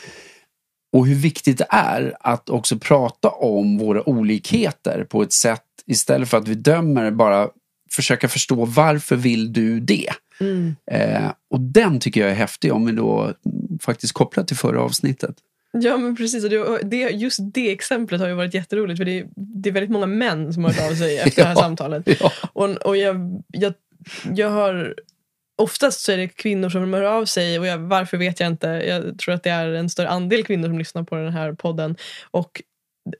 [0.94, 6.30] och hur viktigt det är att också prata om våra olikheter på ett sätt istället
[6.30, 7.50] för att vi dömer bara
[7.92, 10.10] försöka förstå varför vill du det?
[10.40, 10.76] Mm.
[10.92, 13.34] Eh, och den tycker jag är häftig om vi då
[13.82, 15.36] faktiskt kopplar till förra avsnittet.
[15.82, 19.28] Ja men precis, och det, just det exemplet har ju varit jätteroligt för det är,
[19.36, 22.04] det är väldigt många män som har hört av sig efter ja, det här samtalet.
[22.20, 22.32] Ja.
[22.54, 23.74] Och, och jag, jag,
[24.36, 24.96] jag har
[25.58, 28.68] Oftast så är det kvinnor som hör av sig och jag, varför vet jag inte.
[28.68, 31.96] Jag tror att det är en större andel kvinnor som lyssnar på den här podden.
[32.32, 32.62] Och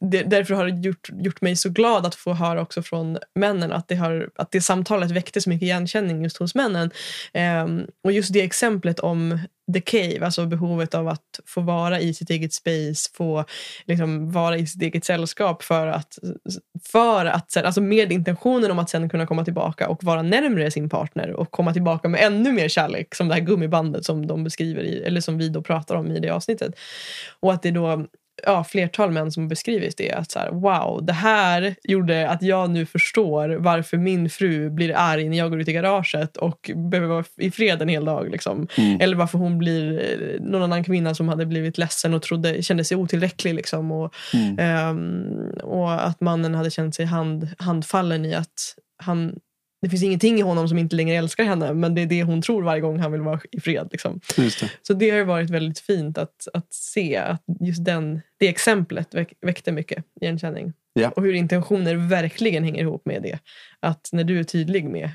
[0.02, 3.72] det, därför har det gjort, gjort mig så glad att få höra också från männen
[3.72, 6.92] att det, har, att det samtalet väckte så mycket igenkänning just hos männen.
[7.64, 9.40] Um, och just det exemplet om
[9.74, 13.46] the cave, alltså behovet av att få vara i sitt eget space, få
[13.86, 16.20] liksom, vara i sitt eget sällskap för att,
[16.92, 20.90] för att alltså med intentionen om att sen kunna komma tillbaka och vara närmre sin
[20.90, 24.84] partner och komma tillbaka med ännu mer kärlek som det här gummibandet som de beskriver
[24.84, 26.76] i, eller som vi då pratar om i det avsnittet.
[27.40, 28.06] Och att det då
[28.46, 30.12] ja, flertal män som beskrivit det.
[30.12, 34.94] Att så här, wow, det här gjorde att jag nu förstår varför min fru blir
[34.98, 38.30] arg när jag går ut i garaget och behöver vara i fred en hel dag.
[38.32, 38.68] Liksom.
[38.78, 39.02] Mm.
[39.02, 42.98] Eller varför hon blir någon annan kvinna som hade blivit ledsen och trodde, kände sig
[42.98, 43.54] otillräcklig.
[43.54, 43.92] Liksom.
[43.92, 44.90] Och, mm.
[44.90, 49.36] um, och att mannen hade känt sig hand, handfallen i att han
[49.86, 52.42] det finns ingenting i honom som inte längre älskar henne men det är det hon
[52.42, 53.88] tror varje gång han vill vara i fred.
[53.92, 54.20] Liksom.
[54.36, 54.72] Det.
[54.82, 59.34] Så det har varit väldigt fint att, att se att just den, det exemplet väck,
[59.42, 60.74] väckte mycket igenkänning.
[60.94, 61.10] Ja.
[61.10, 63.40] Och hur intentioner verkligen hänger ihop med det.
[63.80, 65.12] Att när du är tydlig med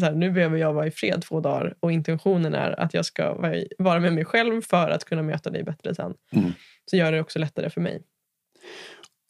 [0.00, 3.04] så här, nu behöver jag vara i fred två dagar och intentionen är att jag
[3.04, 3.34] ska
[3.78, 6.14] vara med mig själv för att kunna möta dig bättre sen.
[6.32, 6.52] Mm.
[6.90, 8.02] Så gör det också lättare för mig.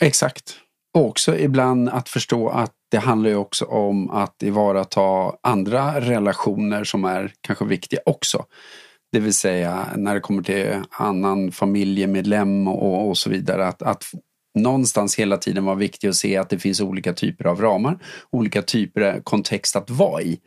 [0.03, 0.57] Exakt.
[0.95, 5.01] Och också ibland att förstå att det handlar ju också om att tillvarata
[5.43, 8.45] andra relationer som är kanske viktiga också.
[9.13, 13.67] Det vill säga när det kommer till annan familjemedlem och, och så vidare.
[13.67, 14.05] Att, att
[14.59, 17.99] någonstans hela tiden vara viktig att se att det finns olika typer av ramar,
[18.31, 20.41] olika typer av kontext att vara i.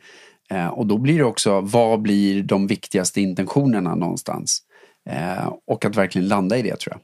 [0.50, 4.62] Eh, och då blir det också, vad blir de viktigaste intentionerna någonstans?
[5.10, 7.00] Eh, och att verkligen landa i det tror jag.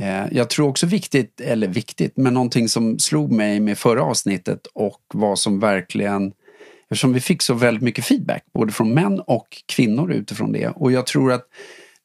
[0.00, 4.66] Eh, jag tror också viktigt, eller viktigt, men någonting som slog mig med förra avsnittet
[4.74, 6.32] och vad som verkligen
[6.92, 10.68] Eftersom vi fick så väldigt mycket feedback, både från män och kvinnor utifrån det.
[10.68, 11.46] Och jag tror att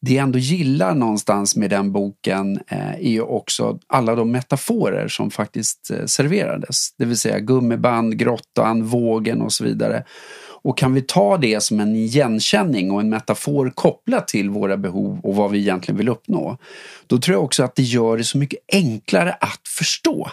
[0.01, 5.07] det jag ändå gillar någonstans med den boken eh, är ju också alla de metaforer
[5.07, 6.89] som faktiskt eh, serverades.
[6.97, 10.03] Det vill säga gummiband, grottan, vågen och så vidare.
[10.67, 15.19] Och kan vi ta det som en igenkänning och en metafor kopplat till våra behov
[15.23, 16.57] och vad vi egentligen vill uppnå.
[17.07, 20.31] Då tror jag också att det gör det så mycket enklare att förstå.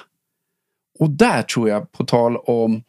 [0.99, 2.83] Och där tror jag, på tal om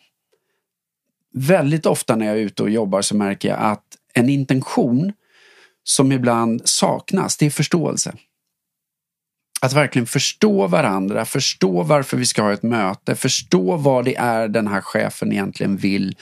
[1.33, 5.13] väldigt ofta när jag är ute och jobbar så märker jag att en intention
[5.83, 8.15] som ibland saknas, det är förståelse.
[9.61, 14.47] Att verkligen förstå varandra, förstå varför vi ska ha ett möte, förstå vad det är
[14.47, 16.15] den här chefen egentligen vill.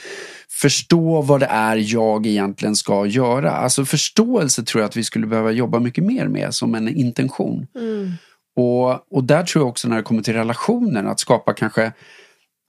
[0.64, 3.52] Förstå vad det är jag egentligen ska göra.
[3.52, 7.68] Alltså förståelse tror jag att vi skulle behöva jobba mycket mer med som en intention.
[7.76, 8.12] Mm.
[8.56, 11.92] Och, och där tror jag också när det kommer till relationer att skapa kanske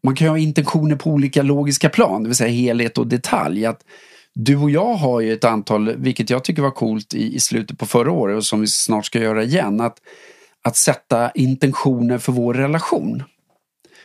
[0.05, 3.67] man kan ju ha intentioner på olika logiska plan, det vill säga helhet och detalj.
[3.67, 3.81] Att
[4.35, 7.79] du och jag har ju ett antal, vilket jag tycker var coolt i, i slutet
[7.79, 9.99] på förra året och som vi snart ska göra igen, att
[10.65, 13.23] att sätta intentioner för vår relation.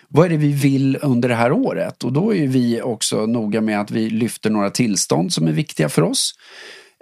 [0.09, 2.03] Vad är det vi vill under det här året?
[2.03, 5.89] Och då är vi också noga med att vi lyfter några tillstånd som är viktiga
[5.89, 6.33] för oss.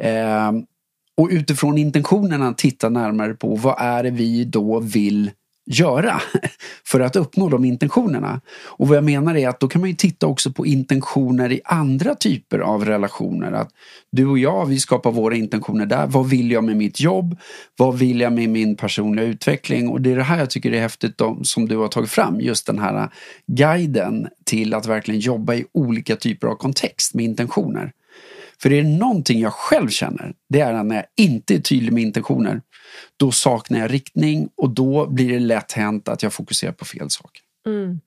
[0.01, 0.51] Eh,
[1.17, 5.31] och utifrån intentionerna titta närmare på vad är det vi då vill
[5.67, 6.21] göra
[6.85, 8.41] för att uppnå de intentionerna.
[8.65, 11.61] Och vad jag menar är att då kan man ju titta också på intentioner i
[11.65, 13.51] andra typer av relationer.
[13.51, 13.69] Att
[14.11, 16.07] du och jag, vi skapar våra intentioner där.
[16.07, 17.37] Vad vill jag med mitt jobb?
[17.77, 19.89] Vad vill jag med min personliga utveckling?
[19.89, 22.41] Och det är det här jag tycker är häftigt som du har tagit fram.
[22.41, 23.09] Just den här
[23.47, 27.91] guiden till att verkligen jobba i olika typer av kontext med intentioner.
[28.61, 32.03] För är det någonting jag själv känner, det är när jag inte är tydlig med
[32.03, 32.61] intentioner,
[33.17, 37.09] då saknar jag riktning och då blir det lätt hänt att jag fokuserar på fel
[37.09, 37.41] saker.
[37.67, 37.99] Mm.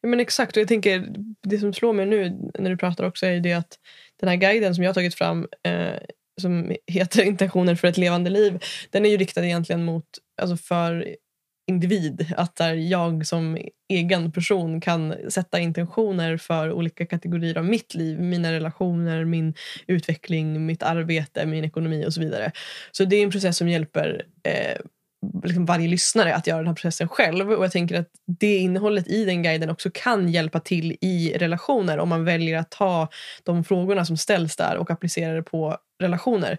[0.00, 3.26] Ja, men exakt, och jag tänker det som slår mig nu när du pratar också
[3.26, 3.78] är det att
[4.20, 5.94] den här guiden som jag har tagit fram eh,
[6.40, 10.04] som heter Intentioner för ett levande liv, den är ju riktad egentligen mot,
[10.42, 11.16] alltså för
[11.66, 12.32] individ.
[12.36, 13.58] Att där jag som
[13.88, 18.20] egen person kan sätta intentioner för olika kategorier av mitt liv.
[18.20, 19.54] Mina relationer, min
[19.86, 22.52] utveckling, mitt arbete, min ekonomi och så vidare.
[22.92, 24.80] Så det är en process som hjälper eh,
[25.44, 27.52] liksom varje lyssnare att göra den här processen själv.
[27.52, 28.10] Och jag tänker att
[28.40, 32.70] det innehållet i den guiden också kan hjälpa till i relationer om man väljer att
[32.70, 33.08] ta
[33.42, 36.58] de frågorna som ställs där och applicera det på relationer.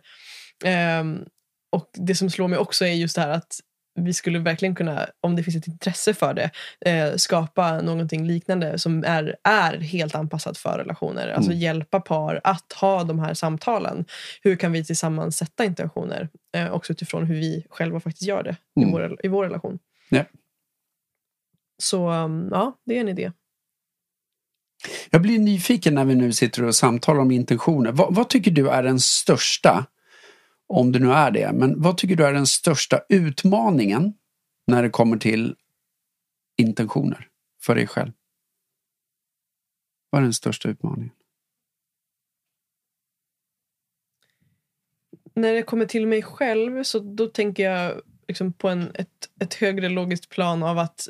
[1.00, 1.26] Um,
[1.72, 3.60] och Det som slår mig också är just det här att
[3.96, 6.52] vi skulle verkligen kunna, om det finns ett intresse för det,
[6.92, 11.28] eh, skapa någonting liknande som är, är helt anpassat för relationer.
[11.28, 11.62] Alltså mm.
[11.62, 14.06] hjälpa par att ha de här samtalen.
[14.42, 16.30] Hur kan vi tillsammans sätta intentioner?
[16.56, 18.90] Eh, också utifrån hur vi själva faktiskt gör det mm.
[18.90, 19.80] i, vår, i vår relation.
[20.10, 20.26] Ja.
[21.78, 23.32] Så um, ja, det är en idé.
[25.10, 27.92] Jag blir nyfiken när vi nu sitter och samtalar om intentioner.
[27.92, 29.86] Vad, vad tycker du är den största
[30.68, 31.52] om det nu är det.
[31.54, 34.14] Men vad tycker du är den största utmaningen
[34.68, 35.56] när det kommer till
[36.58, 37.28] intentioner
[37.62, 38.12] för dig själv?
[40.10, 41.12] Vad är den största utmaningen?
[45.34, 49.54] När det kommer till mig själv så då tänker jag liksom på en, ett, ett
[49.54, 51.08] högre logiskt plan av att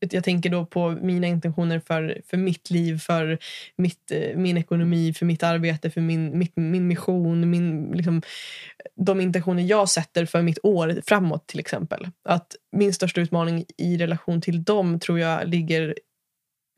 [0.00, 3.38] jag tänker då på mina intentioner för, för mitt liv, för
[3.76, 7.50] mitt, eh, min ekonomi, för mitt arbete, för min, mitt, min mission.
[7.50, 8.22] Min, liksom,
[8.94, 12.08] de intentioner jag sätter för mitt år framåt till exempel.
[12.24, 15.94] Att min största utmaning i relation till dem tror jag ligger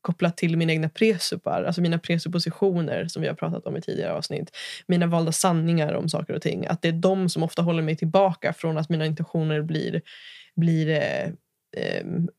[0.01, 4.12] kopplat till mina egna presuppar, alltså mina presuppositioner som vi har pratat om i tidigare
[4.12, 4.57] avsnitt.
[4.87, 6.66] Mina valda sanningar om saker och ting.
[6.66, 10.03] Att det är de som ofta håller mig tillbaka från att mina intentioner blir,
[10.57, 11.33] blir eh,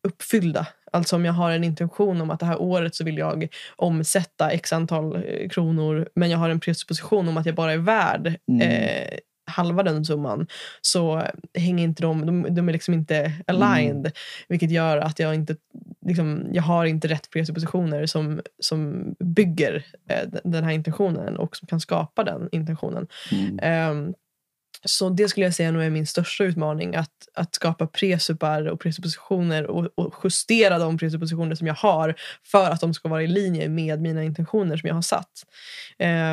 [0.08, 0.68] uppfyllda.
[0.92, 4.52] Alltså om jag har en intention om att det här året så vill jag omsätta
[4.52, 8.36] x antal eh, kronor men jag har en presupposition om att jag bara är värd
[8.48, 8.62] mm.
[8.62, 9.20] eh,
[9.50, 10.48] halva den summan
[10.82, 11.24] så
[11.54, 13.98] hänger inte de, de, de är liksom inte aligned.
[13.98, 14.12] Mm.
[14.48, 15.56] Vilket gör att jag inte
[16.06, 21.68] liksom, jag har inte rätt presuppositioner som, som bygger eh, den här intentionen och som
[21.68, 23.08] kan skapa den intentionen.
[23.32, 23.92] Mm.
[23.92, 24.14] Um,
[24.86, 26.96] så det skulle jag säga nog är min största utmaning.
[26.96, 32.16] Att, att skapa presupar och presuppositioner och, och, justera de presuppositioner som jag har
[32.46, 35.46] för att de ska vara i linje med mina intentioner som jag har satt.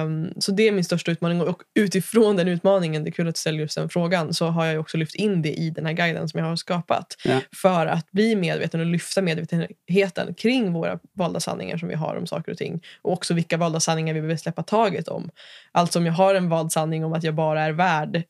[0.05, 3.35] Um, så det är min största utmaning och utifrån den utmaningen, det är kul att
[3.35, 5.93] du ställer just den frågan, så har jag också lyft in det i den här
[5.93, 7.17] guiden som jag har skapat.
[7.25, 7.41] Ja.
[7.57, 12.27] För att bli medveten och lyfta medvetenheten kring våra valda sanningar som vi har om
[12.27, 12.83] saker och ting.
[13.03, 15.31] Och också vilka valda sanningar vi vill släppa taget om.
[15.73, 18.23] Alltså om jag har en vald sanning om att jag bara är värd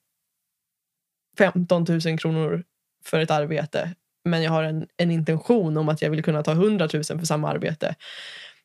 [1.39, 2.65] 15 000 kronor
[3.05, 3.95] för ett arbete
[4.27, 7.25] men jag har en, en intention om att jag vill kunna ta 100 000 för
[7.25, 7.95] samma arbete.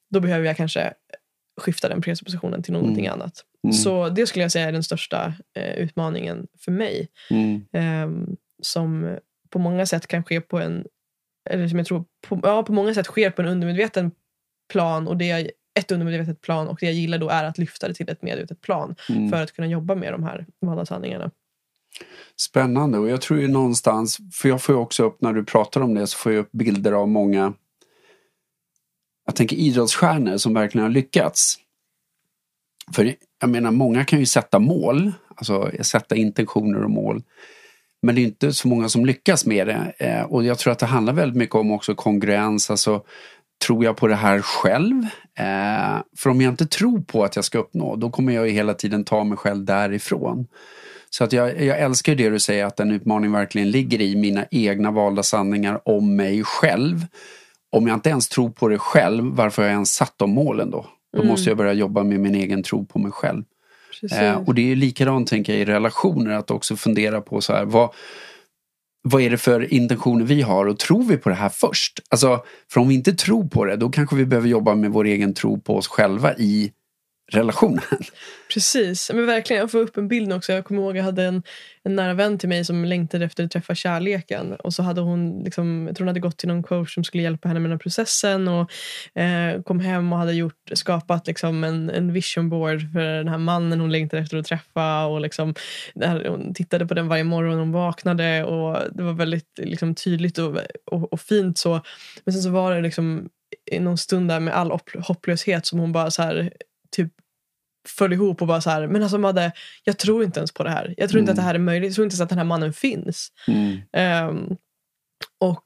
[0.10, 0.94] Då behöver jag kanske
[1.62, 3.20] skifta den presuppositionen till någonting mm.
[3.20, 3.46] annat.
[3.64, 3.74] Mm.
[3.74, 7.08] Så det skulle jag säga är den största eh, utmaningen för mig.
[7.30, 7.66] Mm.
[7.74, 9.18] Eh, som
[9.50, 10.86] på många sätt kan ske på en
[11.50, 14.12] eller som jag tror på, ja, på många sätt sker på en undermedveten
[14.72, 17.88] plan och det är ett undermedvetet plan och det jag gillar då är att lyfta
[17.88, 19.30] det till ett medvetet plan mm.
[19.30, 21.32] för att kunna jobba med de här vardagshandlingarna.
[22.36, 25.82] Spännande och jag tror ju någonstans, för jag får ju också upp när du pratar
[25.82, 27.54] om det så får jag upp bilder av många
[29.26, 31.56] jag tänker idrottsstjärnor som verkligen har lyckats.
[32.96, 37.24] För jag menar många kan ju sätta mål, alltså sätta intentioner och mål.
[38.02, 39.94] Men det är inte så många som lyckas med det.
[39.98, 43.04] Eh, och jag tror att det handlar väldigt mycket om också kongruens, alltså
[43.66, 45.04] tror jag på det här själv?
[45.40, 48.54] Eh, för om jag inte tror på att jag ska uppnå, då kommer jag ju
[48.54, 50.48] hela tiden ta mig själv därifrån.
[51.14, 54.46] Så att jag, jag älskar det du säger att en utmaning verkligen ligger i mina
[54.52, 57.06] egna valda sanningar om mig själv.
[57.72, 60.72] Om jag inte ens tror på det själv, varför har jag ens satt de målen
[60.72, 60.86] då?
[61.14, 61.32] Då mm.
[61.32, 63.44] måste jag börja jobba med min egen tro på mig själv.
[64.12, 67.66] Eh, och det är likadant tänker jag i relationer, att också fundera på så här,
[67.66, 67.90] vad,
[69.04, 72.00] vad är det för intentioner vi har och tror vi på det här först?
[72.10, 75.06] Alltså, för om vi inte tror på det, då kanske vi behöver jobba med vår
[75.06, 76.72] egen tro på oss själva i
[77.32, 77.82] relationen.
[78.54, 79.60] Precis, men verkligen.
[79.60, 80.54] Jag får upp en bild också.
[80.54, 81.44] Jag kommer ihåg att jag hade en,
[81.84, 84.54] en nära vän till mig som längtade efter att träffa kärleken.
[84.54, 87.24] Och så hade hon, liksom, jag tror hon hade gått till någon coach som skulle
[87.24, 88.48] hjälpa henne med den här processen.
[88.48, 88.72] Och
[89.22, 93.38] eh, kom hem och hade gjort, skapat liksom en, en vision board för den här
[93.38, 95.06] mannen hon längtade efter att träffa.
[95.06, 95.56] Och liksom,
[96.28, 98.44] hon tittade på den varje morgon hon vaknade.
[98.44, 101.58] Och Det var väldigt liksom, tydligt och, och, och fint.
[101.58, 101.82] så.
[102.26, 103.30] Men sen så var det liksom
[103.72, 106.52] i någon stund där med all hopplöshet som hon bara så här
[106.92, 107.12] typ
[107.88, 109.52] föll ihop och bara så här, men alltså Madde,
[109.84, 110.94] jag tror inte ens på det här.
[110.98, 111.24] Jag tror mm.
[111.24, 111.90] inte att det här är möjligt.
[111.90, 113.32] Jag tror inte ens att den här mannen finns.
[113.48, 114.30] Mm.
[114.30, 114.58] Um,
[115.40, 115.66] och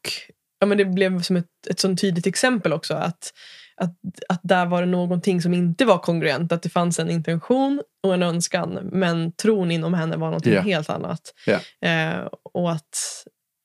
[0.60, 2.94] ja, men det blev som ett, ett sånt tydligt exempel också.
[2.94, 3.34] Att,
[3.76, 3.96] att,
[4.30, 6.52] att där var det någonting som inte var kongruent.
[6.52, 8.80] Att det fanns en intention och en önskan.
[8.92, 10.66] Men tron inom henne var någonting yeah.
[10.66, 11.34] helt annat.
[11.48, 12.22] Yeah.
[12.22, 12.98] Uh, och att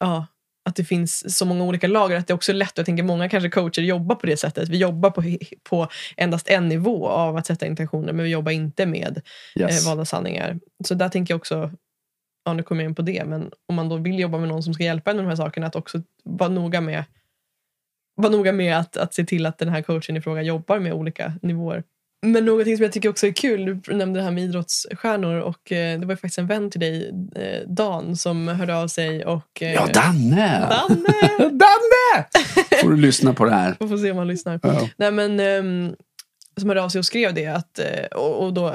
[0.00, 0.26] ja,
[0.68, 2.72] att det finns så många olika lager att det också är lätt.
[2.74, 4.68] Jag tänker många kanske coacher jobbar på det sättet.
[4.68, 5.22] Vi jobbar på,
[5.70, 9.20] på endast en nivå av att sätta intentioner men vi jobbar inte med
[9.58, 9.82] yes.
[9.82, 10.58] eh, valda sanningar.
[10.84, 11.70] Så där tänker jag också
[12.44, 14.62] ja, nu kommer jag in på det, men om man då vill jobba med någon
[14.62, 17.04] som ska hjälpa en med de här sakerna, att också vara noga med,
[18.16, 20.92] vara noga med att, att se till att den här coachen i fråga jobbar med
[20.92, 21.84] olika nivåer.
[22.26, 25.72] Men någonting som jag tycker också är kul, du nämnde det här med idrottsstjärnor och
[25.72, 29.24] eh, det var ju faktiskt en vän till dig, eh, Dan, som hörde av sig
[29.24, 29.62] och...
[29.62, 30.68] Eh, Ja, Danne!
[30.70, 31.38] Danne!
[31.38, 32.26] Danne!
[32.82, 33.76] Får du lyssna på det här.
[33.80, 34.60] Vi får se om han lyssnar.
[34.62, 34.88] Ja.
[34.96, 35.94] Nej, men, ehm,
[36.60, 37.46] som hörde av sig och skrev det.
[37.46, 37.80] Att,
[38.14, 38.74] och, och då,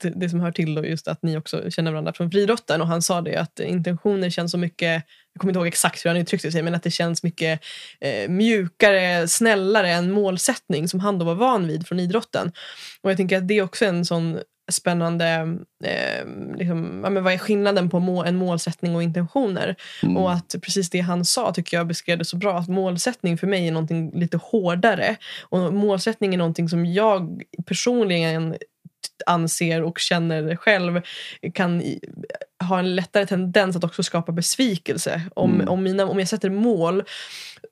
[0.00, 2.80] det, som hör till då just att ni också känner varandra från friidrotten.
[2.80, 6.10] Och han sa det att intentioner känns så mycket, jag kommer inte ihåg exakt hur
[6.10, 7.60] han uttryckte sig, men att det känns mycket
[8.00, 12.52] eh, mjukare, snällare än målsättning som han då var van vid från idrotten.
[13.00, 14.38] Och jag tänker att det är också en sån
[14.70, 16.26] spännande, eh,
[16.56, 19.76] liksom, ja, men vad är skillnaden på må, en målsättning och intentioner?
[20.02, 20.16] Mm.
[20.16, 22.58] Och att precis det han sa tycker jag beskrev det så bra.
[22.58, 25.16] Att målsättning för mig är någonting lite hårdare.
[25.42, 28.56] Och målsättning är någonting som jag personligen
[29.26, 31.00] anser och känner själv
[31.54, 31.82] kan
[32.68, 35.22] ha en lättare tendens att också skapa besvikelse.
[35.34, 35.68] Om, Mm.
[35.68, 37.02] om, mina, om jag sätter mål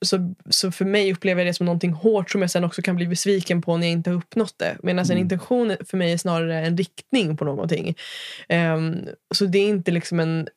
[0.01, 2.95] så, så för mig upplever jag det som någonting hårt som jag sen också kan
[2.95, 4.77] bli besviken på när jag inte har uppnått det.
[4.83, 5.21] Medan en Mm.
[5.23, 7.95] intention för mig är snarare en riktning på någonting.
[8.49, 8.95] Ehm,
[9.35, 10.47] så det är inte liksom en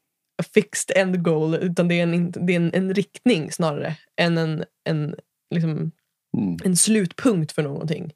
[0.55, 4.65] fixed end goal utan det är en, det är en, en riktning snarare än en,
[4.89, 5.15] en,
[5.55, 5.91] liksom,
[6.39, 6.57] Mm.
[6.65, 8.13] en slutpunkt för någonting.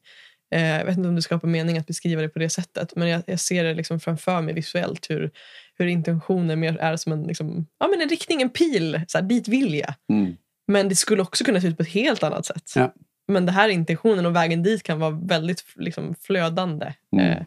[0.55, 3.09] Eh, jag vet inte om det skapar mening att beskriva det på det sättet men
[3.09, 5.31] jag, jag ser det liksom framför mig visuellt hur,
[5.79, 9.01] hur intentioner mer är som en, liksom, ja, men en riktning, en pil.
[9.09, 9.95] Så här, dit vill jag.
[10.13, 10.37] Mm.
[10.67, 12.73] Men det skulle också kunna se ut på ett helt annat sätt.
[12.77, 12.93] Ja.
[13.29, 16.93] Men det här intentionen och vägen dit kan vara väldigt liksom, flödande.
[17.13, 17.31] Mm.
[17.31, 17.43] Eh,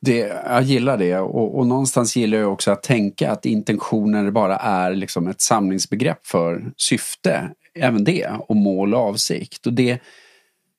[0.00, 4.56] Det, jag gillar det och, och någonstans gillar jag också att tänka att intentioner bara
[4.56, 9.66] är liksom ett samlingsbegrepp för syfte, även det, och mål och avsikt.
[9.66, 9.98] Och det,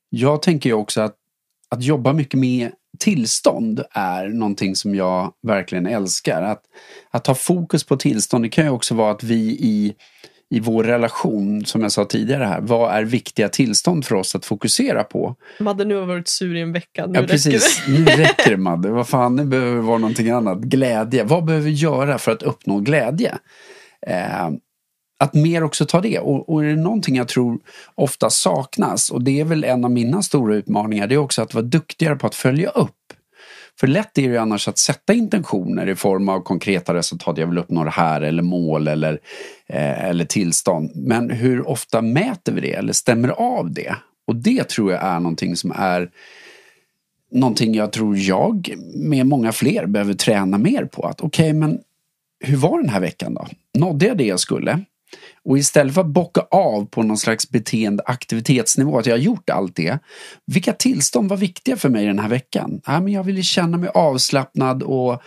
[0.10, 1.16] jag tänker ju också att,
[1.74, 6.42] att jobba mycket med tillstånd är någonting som jag verkligen älskar.
[6.42, 6.62] Att,
[7.12, 9.94] att ha fokus på tillstånd, det kan ju också vara att vi i,
[10.50, 14.46] i vår relation, som jag sa tidigare här, vad är viktiga tillstånd för oss att
[14.46, 15.36] fokusera på?
[15.60, 17.06] Madde, nu har varit sur i en vecka.
[17.06, 17.84] Nu Ja, räcker precis.
[17.86, 17.92] det.
[17.92, 18.90] Nu räcker det, Madde.
[18.90, 20.60] Vad fan, det behöver vara någonting annat.
[20.60, 21.24] Glädje.
[21.24, 23.38] Vad behöver vi göra för att uppnå glädje?
[24.08, 24.50] Eh,
[25.24, 26.20] att mer också ta det.
[26.20, 27.60] Och, och är det någonting jag tror
[27.96, 31.54] ofta saknas, och det är väl en av mina stora utmaningar, det är också att
[31.54, 32.96] vara duktigare på att följa upp.
[33.80, 37.38] För lätt är det ju annars att sätta intentioner i form av konkreta resultat.
[37.38, 39.20] Jag vill uppnå det här eller mål eller,
[39.68, 40.92] eh, eller tillstånd.
[40.96, 43.96] Men hur ofta mäter vi det eller stämmer av det?
[44.28, 46.10] Och det tror jag är någonting som är
[47.32, 51.08] någonting jag tror jag med många fler behöver träna mer på.
[51.08, 51.80] Att okej, men
[52.40, 53.48] hur var den här veckan då?
[53.78, 54.80] Nådde jag det jag skulle?
[55.44, 59.50] Och istället för att bocka av på någon slags beteende aktivitetsnivå, att jag har gjort
[59.50, 60.00] allt det.
[60.46, 62.82] Vilka tillstånd var viktiga för mig den här veckan?
[62.86, 65.22] Ja, men jag ville känna mig avslappnad och,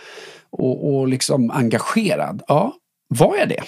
[0.49, 2.41] och, och liksom engagerad.
[2.47, 2.73] Ja,
[3.07, 3.63] var jag det?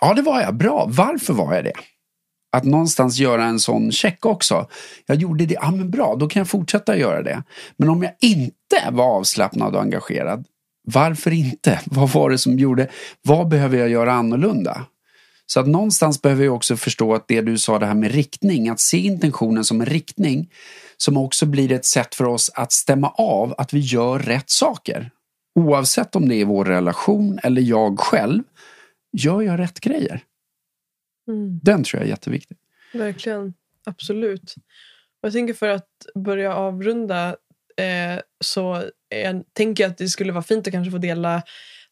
[0.00, 0.54] Ja, det var jag.
[0.54, 0.86] Bra.
[0.88, 1.72] Varför var jag det?
[2.52, 4.68] Att någonstans göra en sån check också.
[5.06, 7.42] Jag gjorde det, ja men bra, då kan jag fortsätta göra det.
[7.76, 10.44] Men om jag inte var avslappnad och engagerad,
[10.86, 11.80] varför inte?
[11.84, 12.88] Vad var det som gjorde,
[13.22, 14.86] vad behöver jag göra annorlunda?
[15.46, 18.68] Så att någonstans behöver jag också förstå att det du sa det här med riktning,
[18.68, 20.50] att se intentionen som en riktning
[20.96, 25.10] som också blir ett sätt för oss att stämma av att vi gör rätt saker.
[25.54, 28.42] Oavsett om det är vår relation eller jag själv,
[29.12, 30.20] gör jag rätt grejer?
[31.28, 31.60] Mm.
[31.62, 32.56] Den tror jag är jätteviktig.
[32.92, 34.54] Verkligen, absolut.
[35.22, 37.36] Och jag tänker för att börja avrunda
[37.76, 41.42] eh, så jag tänker att det skulle vara fint att kanske få dela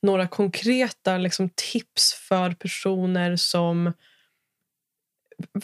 [0.02, 3.92] några konkreta liksom, tips för personer som,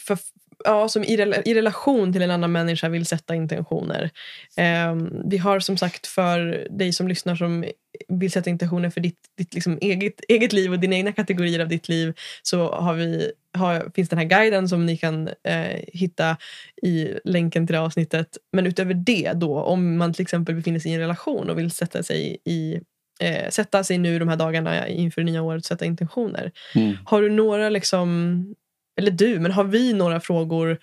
[0.00, 0.18] för,
[0.64, 4.10] ja, som i, rela- i relation till en annan människa vill sätta intentioner.
[4.56, 7.64] Eh, vi har som sagt för dig som lyssnar som
[8.08, 11.68] vill sätta intentioner för ditt, ditt liksom eget, eget liv och dina egna kategorier av
[11.68, 16.36] ditt liv så har vi, har, finns den här guiden som ni kan eh, hitta
[16.82, 18.36] i länken till det avsnittet.
[18.52, 21.70] Men utöver det då, om man till exempel befinner sig i en relation och vill
[21.70, 22.80] sätta sig i
[23.20, 26.52] eh, sätta sig nu de här dagarna inför det nya året och sätta intentioner.
[26.74, 26.96] Mm.
[27.04, 28.54] Har du några, liksom,
[29.00, 30.78] eller du, men har vi några frågor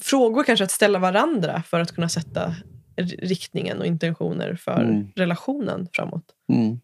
[0.00, 2.54] frågor kanske att ställa varandra för att kunna sätta
[3.18, 5.08] riktningen och intentioner för Mm.
[5.16, 6.24] relationen framåt?
[6.52, 6.80] Mm.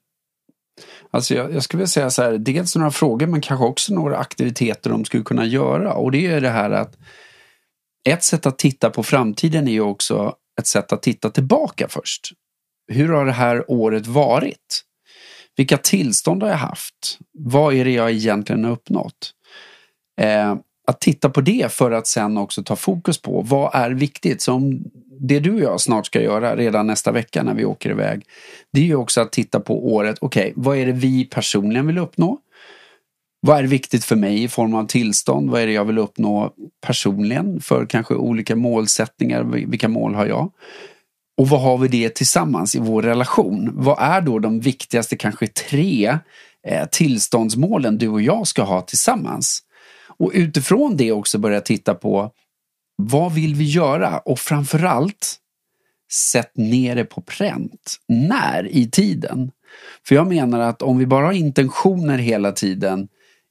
[1.11, 4.18] Alltså jag, jag skulle vilja säga så här, dels några frågor men kanske också några
[4.18, 5.95] aktiviteter de skulle kunna göra.
[5.95, 6.97] Och det är det här att
[8.09, 12.33] ett sätt att titta på framtiden är ju också ett sätt att titta tillbaka först.
[12.93, 14.85] Hur har det här året varit?
[15.57, 17.18] Vilka tillstånd har jag haft?
[17.39, 19.33] Vad är det jag egentligen har uppnått?
[20.20, 20.57] Eh,
[20.93, 24.43] att titta på det för att sen också ta fokus på vad är viktigt.
[24.43, 24.84] Som
[25.20, 28.22] det du och jag snart ska göra redan nästa vecka när vi åker iväg.
[28.72, 30.16] Det är ju också att titta på året.
[30.20, 32.38] Okej, okay, vad är det vi personligen vill uppnå?
[33.40, 35.51] Vad är viktigt för mig i form av tillstånd?
[35.51, 36.53] Vad är det jag vill uppnå
[36.86, 39.43] personligen för kanske olika målsättningar?
[39.43, 40.51] Vilka mål har jag?
[41.38, 43.70] Och vad har vi det tillsammans i vår relation?
[43.74, 46.18] Vad är då de viktigaste kanske tre
[46.66, 49.62] eh, tillståndsmålen du och jag ska ha tillsammans?
[50.23, 52.31] Och utifrån det också börja titta på
[52.97, 54.18] vad vill vi göra?
[54.18, 55.37] Och framförallt
[56.33, 57.97] sätt ner det på pränt.
[58.09, 59.51] När i tiden?
[60.07, 63.09] För jag menar att om vi bara har intentioner hela tiden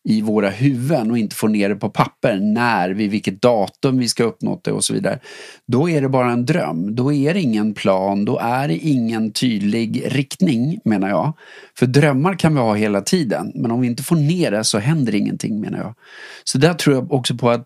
[0.10, 4.08] i våra huvuden och inte får ner det på papper när, vid vilket datum vi
[4.08, 5.20] ska uppnå det och så vidare.
[5.68, 6.96] Då är det bara en dröm.
[6.96, 8.26] Då är det ingen plan.
[8.26, 11.38] Då är det ingen tydlig riktning menar jag.
[11.78, 13.52] För drömmar kan vi ha hela tiden.
[13.56, 15.96] Men om vi inte får ner det så händer ingenting menar jag.
[16.44, 17.66] Så där tror jag också på att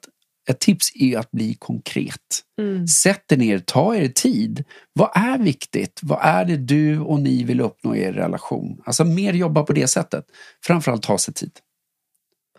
[0.50, 2.42] ett tips är att bli konkret.
[2.62, 2.88] Mm.
[2.88, 4.64] Sätt er ner, ta er tid.
[4.94, 6.00] Vad är viktigt?
[6.04, 8.82] Vad är det du och ni vill uppnå i er relation?
[8.86, 10.26] Alltså mer jobba på det sättet.
[10.66, 11.52] Framförallt ta sig tid.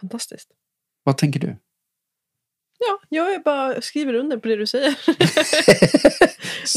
[0.07, 0.51] Fantastiskt.
[1.05, 1.57] Vad tänker du?
[2.79, 4.95] Ja, jag bara skriver under på det du säger.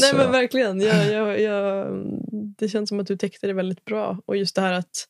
[0.00, 0.80] Nej men verkligen.
[0.80, 1.88] Jag, jag, jag,
[2.32, 4.18] det känns som att du täckte det väldigt bra.
[4.26, 5.06] Och just det här att,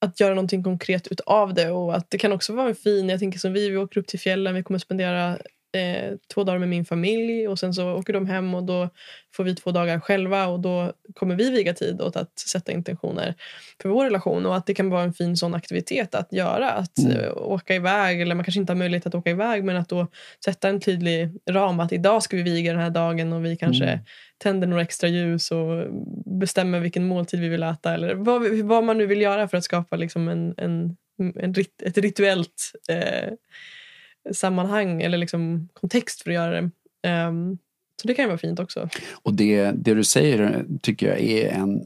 [0.00, 1.70] att göra någonting konkret utav det.
[1.70, 4.06] Och att det kan också vara en fin, jag tänker som vi, vi åker upp
[4.06, 5.38] till fjällen, vi kommer spendera
[5.72, 8.88] eh, två dagar med min familj och sen så åker de hem och då
[9.36, 13.34] får vi två dagar själva och då kommer vi viga tid åt att sätta intentioner
[13.82, 16.70] för vår relation och att det kan vara en fin sån aktivitet att göra.
[16.70, 17.16] Att mm.
[17.16, 20.06] eh, åka iväg, eller man kanske inte har möjlighet att åka iväg men att då
[20.44, 23.84] sätta en tydlig ram att idag ska vi viga den här dagen och vi kanske
[23.84, 24.04] mm.
[24.38, 25.86] tänder några extra ljus och
[26.40, 29.64] bestämmer vilken måltid vi vill äta eller vad, vad man nu vill göra för att
[29.64, 30.96] skapa liksom en, en,
[31.40, 33.32] en, ett rituellt eh,
[34.32, 36.70] sammanhang eller liksom kontext för att göra det.
[37.28, 37.58] Um,
[38.02, 38.88] så det kan ju vara fint också.
[39.12, 41.84] Och det, det du säger tycker jag är en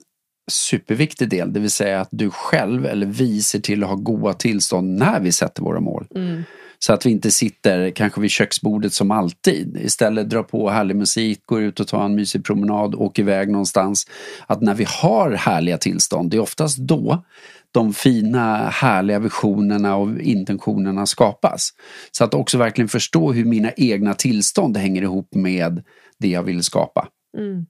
[0.50, 4.32] superviktig del, det vill säga att du själv eller vi ser till att ha goda
[4.32, 6.06] tillstånd när vi sätter våra mål.
[6.14, 6.42] Mm.
[6.78, 9.76] Så att vi inte sitter kanske vid köksbordet som alltid.
[9.76, 14.06] Istället drar på härlig musik, går ut och tar en mysig promenad, åker iväg någonstans.
[14.46, 17.24] Att när vi har härliga tillstånd, det är oftast då
[17.72, 21.70] de fina härliga visionerna och intentionerna skapas.
[22.10, 25.84] Så att också verkligen förstå hur mina egna tillstånd hänger ihop med
[26.18, 27.08] det jag vill skapa.
[27.38, 27.66] Mm.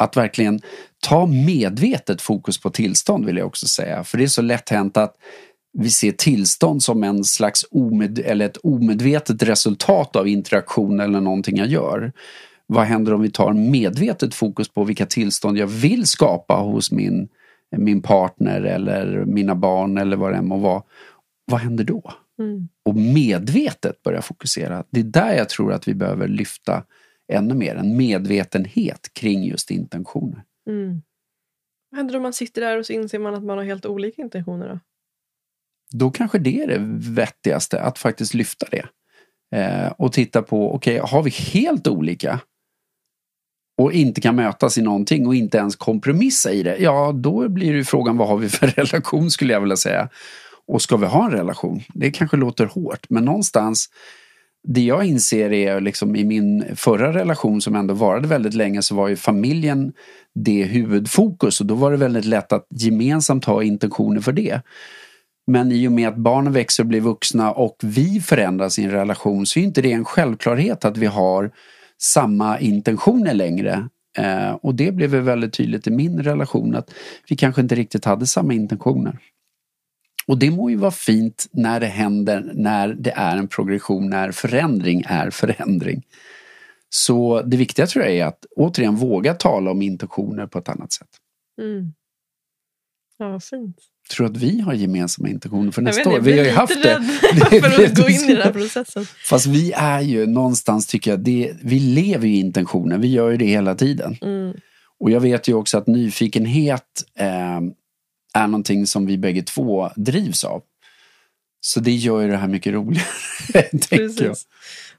[0.00, 0.60] Att verkligen
[1.06, 4.04] ta medvetet fokus på tillstånd vill jag också säga.
[4.04, 5.14] För det är så lätt hänt att
[5.78, 11.56] vi ser tillstånd som en slags omed eller ett omedvetet resultat av interaktion eller någonting
[11.56, 12.12] jag gör.
[12.66, 17.28] Vad händer om vi tar medvetet fokus på vilka tillstånd jag vill skapa hos min
[17.76, 20.82] min partner eller mina barn eller vad det än må vara.
[21.44, 22.12] Vad händer då?
[22.38, 22.68] Mm.
[22.84, 24.84] Och medvetet börja fokusera.
[24.90, 26.84] Det är där jag tror att vi behöver lyfta
[27.32, 27.76] ännu mer.
[27.76, 30.44] En medvetenhet kring just intentioner.
[30.68, 31.02] Mm.
[31.90, 34.22] Vad händer om man sitter där och så inser man att man har helt olika
[34.22, 34.68] intentioner?
[34.68, 34.78] Då,
[35.92, 36.78] då kanske det är det
[37.14, 38.86] vettigaste, att faktiskt lyfta det.
[39.58, 42.40] Eh, och titta på, okej, okay, har vi helt olika?
[43.78, 47.74] Och inte kan mötas i någonting och inte ens kompromissa i det, ja då blir
[47.74, 50.08] det frågan vad har vi för relation skulle jag vilja säga.
[50.66, 51.80] Och ska vi ha en relation?
[51.94, 53.88] Det kanske låter hårt men någonstans
[54.68, 58.94] det jag inser är liksom i min förra relation som ändå varade väldigt länge så
[58.94, 59.92] var ju familjen
[60.34, 64.60] det huvudfokus och då var det väldigt lätt att gemensamt ha intentioner för det.
[65.46, 69.46] Men i och med att barnen växer och blir vuxna och vi förändrar sin relation
[69.46, 71.50] så är inte det en självklarhet att vi har
[71.98, 73.88] samma intentioner längre.
[74.18, 76.94] Eh, och det blev väldigt tydligt i min relation att
[77.28, 79.18] vi kanske inte riktigt hade samma intentioner.
[80.26, 84.32] Och det må ju vara fint när det händer, när det är en progression, när
[84.32, 86.02] förändring är förändring.
[86.90, 90.92] Så det viktiga tror jag är att återigen våga tala om intentioner på ett annat
[90.92, 91.08] sätt.
[91.60, 91.92] Mm.
[93.18, 93.76] Ja, fint
[94.08, 96.20] tror att vi har gemensamma intentioner för nästa år.
[96.20, 97.02] Vi har ju haft det.
[97.60, 99.06] för att gå in i den här processen.
[99.24, 102.98] Fast vi är ju någonstans tycker jag, det, vi lever ju i intentioner.
[102.98, 104.16] Vi gör ju det hela tiden.
[104.22, 104.54] Mm.
[105.00, 107.60] Och jag vet ju också att nyfikenhet eh,
[108.34, 110.62] är någonting som vi bägge två drivs av.
[111.60, 113.06] Så det gör ju det här mycket roligare.
[113.90, 114.20] Precis.
[114.20, 114.36] Jag.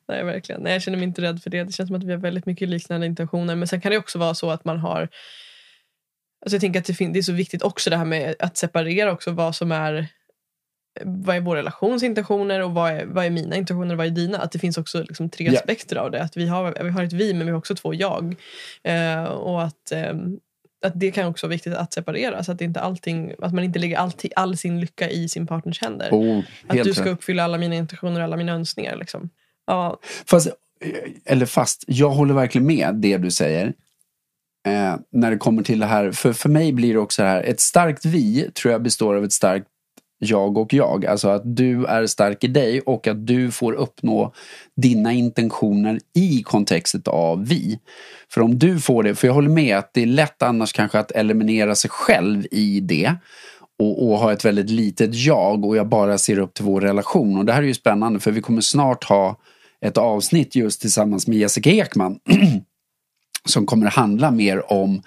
[0.08, 0.62] Nej, verkligen.
[0.62, 1.64] Nej, jag känner mig inte rädd för det.
[1.64, 3.56] Det känns som att vi har väldigt mycket liknande intentioner.
[3.56, 5.10] Men sen kan det också vara så att man har
[6.42, 9.12] Alltså jag tänker att det, det är så viktigt också det här med att separera
[9.12, 10.08] också vad som är
[11.04, 14.12] vad är vår relations intentioner och vad är, vad är mina intentioner och vad är
[14.12, 14.38] dina?
[14.38, 16.24] Att det finns också liksom tre aspekter av det.
[16.24, 18.36] Att vi har, vi har ett vi men vi har också två jag.
[18.84, 20.14] Eh, och att eh,
[20.86, 23.80] att det kan också vara viktigt att separera så att, inte allting, att man inte
[23.80, 26.10] lägger alltid, all sin lycka i sin partners händer.
[26.12, 28.96] Oh, att du ska uppfylla alla mina intentioner och alla mina önskningar.
[28.96, 29.30] Liksom.
[29.68, 30.50] Ja, Fast,
[31.26, 33.74] eller fast, jag håller verkligen med det du säger.
[34.68, 37.44] Eh, när det kommer till det här, för, för mig blir det också det här,
[37.44, 39.68] ett starkt vi tror jag består av ett starkt
[40.20, 41.06] jag och jag.
[41.06, 44.34] Alltså att du är stark i dig och att du får uppnå
[44.76, 47.80] dina intentioner i kontextet av vi.
[48.30, 51.00] För om du får det, för jag håller med att det är lätt annars kanske
[51.00, 53.16] att eliminera sig själv i det
[53.80, 57.38] och, och ha ett väldigt litet jag och jag bara ser upp till vår relation.
[57.38, 59.40] Och det här är ju spännande för vi kommer snart ha
[59.82, 62.20] ett avsnitt just tillsammans med Jessica Ekman
[63.46, 65.02] som kommer handla mer om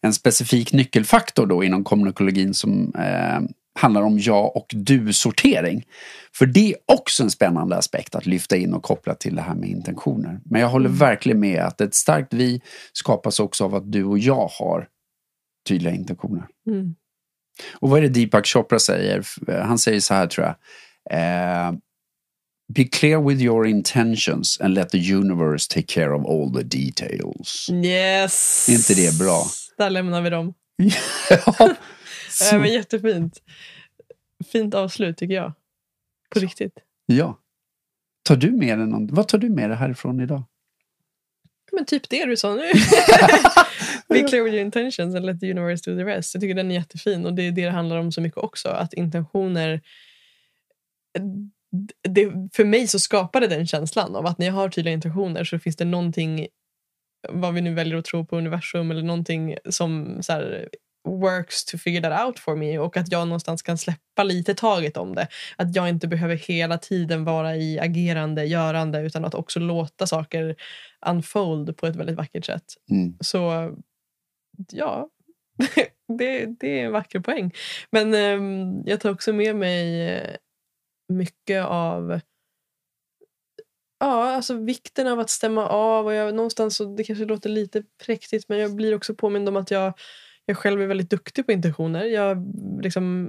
[0.00, 3.40] en specifik nyckelfaktor då inom kommunekologin som eh,
[3.78, 5.84] handlar om jag och du-sortering.
[6.32, 9.54] För det är också en spännande aspekt att lyfta in och koppla till det här
[9.54, 10.40] med intentioner.
[10.44, 12.60] Men jag håller verkligen med att ett starkt vi
[12.92, 14.88] skapas också av att du och jag har
[15.68, 16.46] tydliga intentioner.
[16.66, 16.94] mm.
[17.74, 19.24] Och vad är det Deepak Chopra säger?
[19.62, 20.56] Han säger så här tror jag.
[21.18, 21.72] Eh,
[22.68, 27.68] Be clear with your intentions and let the universe take care of all the details.
[27.84, 28.68] Yes!
[28.68, 29.44] Är inte det bra?
[29.78, 30.54] Där lämnar vi dem.
[31.30, 31.74] ja,
[32.30, 33.42] så, men jättefint.
[34.52, 35.52] Fint avslut tycker jag.
[36.30, 36.78] På riktigt.
[37.06, 37.40] ja.
[38.24, 40.42] Tar du med dig någon, vad tar du med dig härifrån idag?
[41.72, 42.62] Men typ det du sa nu.
[44.08, 46.34] Be clear with your intentions and let the universe do the rest.
[46.34, 48.68] Jag tycker den är jättefin och det är det det handlar om så mycket också.
[48.68, 49.80] Att intentioner...
[52.08, 55.44] Det, för mig så skapar det den känslan av att när jag har tydliga intentioner
[55.44, 56.46] så finns det någonting,
[57.28, 60.68] vad vi nu väljer att tro på universum eller någonting som så här,
[61.08, 64.96] works to figure that out for me och att jag någonstans kan släppa lite taget
[64.96, 65.28] om det.
[65.56, 70.56] Att jag inte behöver hela tiden vara i agerande, görande utan att också låta saker
[71.06, 72.64] unfold på ett väldigt vackert sätt.
[72.90, 73.16] Mm.
[73.20, 73.72] Så
[74.72, 75.08] ja,
[76.18, 77.54] det, det är en vacker poäng.
[77.90, 80.36] Men ehm, jag tar också med mig
[81.08, 82.20] mycket av
[83.98, 86.06] Ja, alltså vikten av att stämma av.
[86.06, 89.56] Och jag, någonstans så, det kanske låter lite präktigt men jag blir också påmind om
[89.56, 89.92] att jag,
[90.46, 92.04] jag själv är väldigt duktig på intentioner.
[92.04, 92.52] Jag
[92.82, 93.26] liksom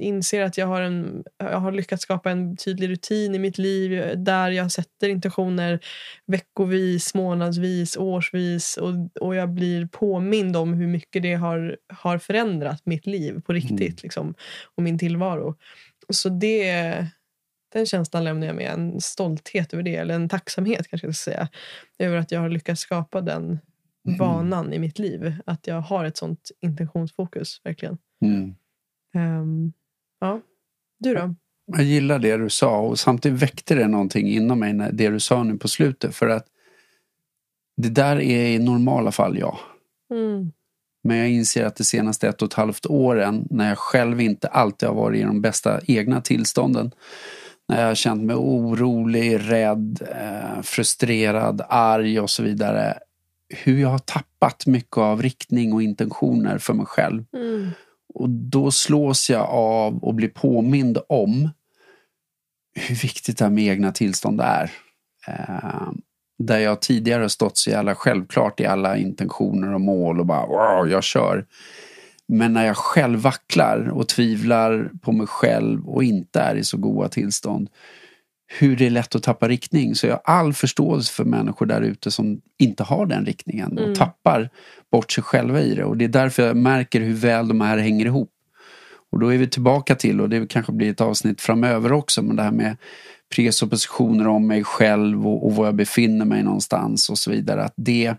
[0.00, 4.12] inser att jag har, en, jag har lyckats skapa en tydlig rutin i mitt liv
[4.16, 5.80] där jag sätter intentioner
[6.26, 12.82] veckovis, månadsvis, årsvis och, och jag blir påmind om hur mycket det har, har förändrat
[12.86, 13.96] mitt liv på riktigt Mm.
[14.02, 14.34] liksom,
[14.76, 15.54] och min tillvaro.
[16.12, 17.06] Så det,
[17.72, 18.72] den känslan lämnar jag med.
[18.72, 21.48] En stolthet över det, eller en tacksamhet kanske jag ska säga.
[21.98, 23.58] Över att jag har lyckats skapa den
[24.08, 24.18] Mm.
[24.18, 25.34] vanan i mitt liv.
[25.46, 27.98] Att jag har ett sånt intentionsfokus, verkligen.
[28.22, 28.54] Mm.
[29.14, 29.72] Ehm,
[30.20, 30.40] ja.
[30.98, 31.34] Du då?
[31.66, 35.20] Jag gillar det du sa och samtidigt väckte det någonting inom mig, när- det du
[35.20, 36.14] sa nu på slutet.
[36.14, 36.46] För att
[37.76, 39.58] det där är i normala fall jag.
[40.10, 40.52] Mm.
[41.08, 44.48] Men jag inser att de senaste ett och ett halvt åren när jag själv inte
[44.48, 46.90] alltid har varit i de bästa egna tillstånden.
[47.68, 52.98] När jag har känt mig orolig, rädd, eh, frustrerad, arg och så vidare.
[53.48, 57.24] Hur jag har tappat mycket av riktning och intentioner för mig själv.
[57.32, 57.70] Mm.
[58.14, 61.50] Och då slås jag av och blir påmind om
[62.74, 64.70] hur viktigt det här med egna tillstånd är.
[66.38, 70.88] Där jag tidigare stått så jävla självklart i alla intentioner och mål och bara wow,
[70.90, 71.46] jag kör.
[72.28, 76.76] Men när jag själv vacklar och tvivlar på mig själv och inte är i så
[76.76, 77.68] goda tillstånd
[78.58, 79.94] hur det är lätt att tappa riktning.
[79.94, 83.84] Så jag har all förståelse för människor där ute som inte har den riktningen och
[83.84, 83.94] Mm.
[83.94, 84.50] tappar
[84.92, 85.84] bort sig själva i det.
[85.84, 88.30] Och det är därför jag märker hur väl de här hänger ihop.
[89.10, 92.36] Och då är vi tillbaka till, och det kanske blir ett avsnitt framöver också, men
[92.36, 92.76] det här med
[93.34, 97.64] presuppositioner om mig själv och, och var jag befinner mig någonstans och så vidare.
[97.64, 98.14] Att det,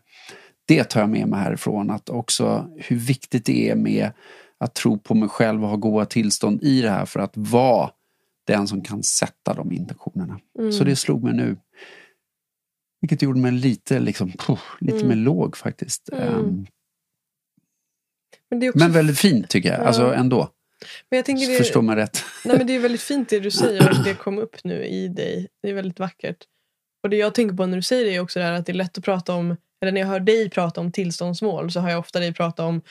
[0.68, 1.90] det tar jag med mig härifrån.
[1.90, 4.12] Att också hur viktigt det är med
[4.58, 7.90] att tro på mig själv och ha goda tillstånd i det här för att vara
[8.48, 10.40] den som kan sätta de intentionerna.
[10.60, 10.72] Mm.
[10.72, 11.58] Så det slog mig nu.
[13.02, 15.08] Vilket gjorde mig lite, liksom, puh, lite Mm.
[15.08, 16.10] mer låg faktiskt.
[16.10, 16.24] Mm.
[16.28, 16.66] Ehm,
[18.52, 19.80] Men, också, men väldigt fint tycker jag.
[19.80, 19.84] Ja.
[19.86, 20.50] Alltså ändå.
[21.10, 22.24] Men jag tänker det, Förstå mig rätt.
[22.46, 25.08] nej, men det är väldigt fint det du säger och det kom upp nu i
[25.08, 25.48] dig.
[25.64, 26.38] Det är väldigt vackert.
[27.04, 28.72] Och det jag tänker på när du säger det är också det här att det
[28.72, 31.90] är lätt att prata om, eller när jag hör dig prata om tillståndsmål så har
[31.90, 32.82] jag ofta dig prata om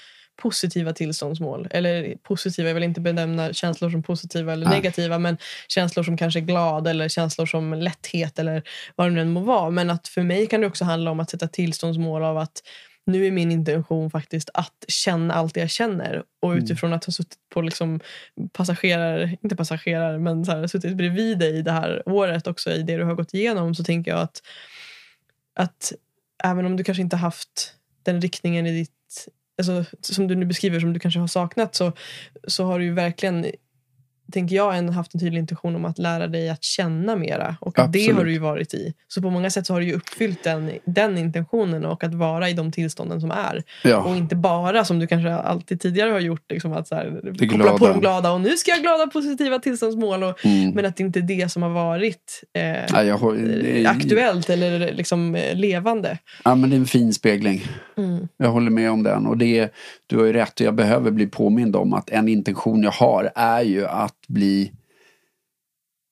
[0.43, 1.69] positiva tillståndsmål.
[1.71, 4.77] Eller positiva, jag vill inte benämna känslor som positiva eller Nej.
[4.77, 8.63] negativa men känslor som kanske är glad eller känslor som lätthet eller
[8.97, 9.71] vad det nu än må vara.
[9.71, 12.63] Men att för mig kan det också handla om att sätta tillståndsmål av att
[13.09, 16.23] nu är min intention faktiskt att känna allt jag känner.
[16.41, 16.65] Och Mm.
[16.65, 18.01] utifrån att ha suttit på liksom
[18.53, 22.97] passagerar, inte passagerar, men så här, suttit bredvid dig det här året också i det
[22.97, 24.43] du har gått igenom så tänker jag att,
[25.55, 25.93] att
[26.45, 29.29] även om du kanske inte haft den riktningen i ditt
[29.59, 31.93] alltså, som du nu beskriver, som du kanske har saknat, så,
[32.47, 33.47] så har du ju verkligen
[34.33, 37.57] tänker jag, en, haft en tydlig intention om att lära dig att känna mera.
[37.61, 38.17] Och att det Absolut.
[38.17, 38.95] har du ju varit i.
[39.09, 42.49] Så på många sätt så har du ju uppfyllt den, den intentionen och att vara
[42.49, 43.57] i de tillstånden som är.
[43.85, 47.49] Och Ja, inte bara som du kanske alltid tidigare har gjort, liksom att så här,
[47.49, 50.23] koppla på de glada och nu ska jag glada positiva tillståndsmål.
[50.23, 50.71] Och, mm.
[50.71, 54.93] Men att det inte är det som har varit eh, ja, har, det aktuellt eller
[54.93, 56.19] liksom eh, levande.
[56.45, 57.63] ja, men det är en fin spegling.
[57.97, 58.29] Mm.
[58.37, 59.27] Jag håller med om den.
[59.27, 59.73] Och det
[60.07, 63.33] du har ju rätt och jag behöver bli påmind om att en intention jag har
[63.35, 64.73] är ju att bli,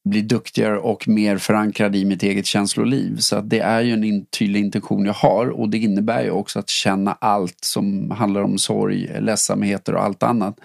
[0.09, 3.17] bli duktigare och mer förankrad i mitt eget känsloliv.
[3.17, 6.31] Så att det är ju en in, tydlig intention jag har och det innebär ju
[6.31, 10.61] också att känna allt som handlar om sorg, ledsamheter och allt annat.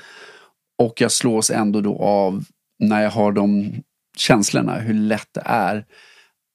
[0.78, 2.44] Och jag slås ändå då av
[2.80, 3.74] när jag har de
[4.18, 5.86] känslorna, hur lätt det är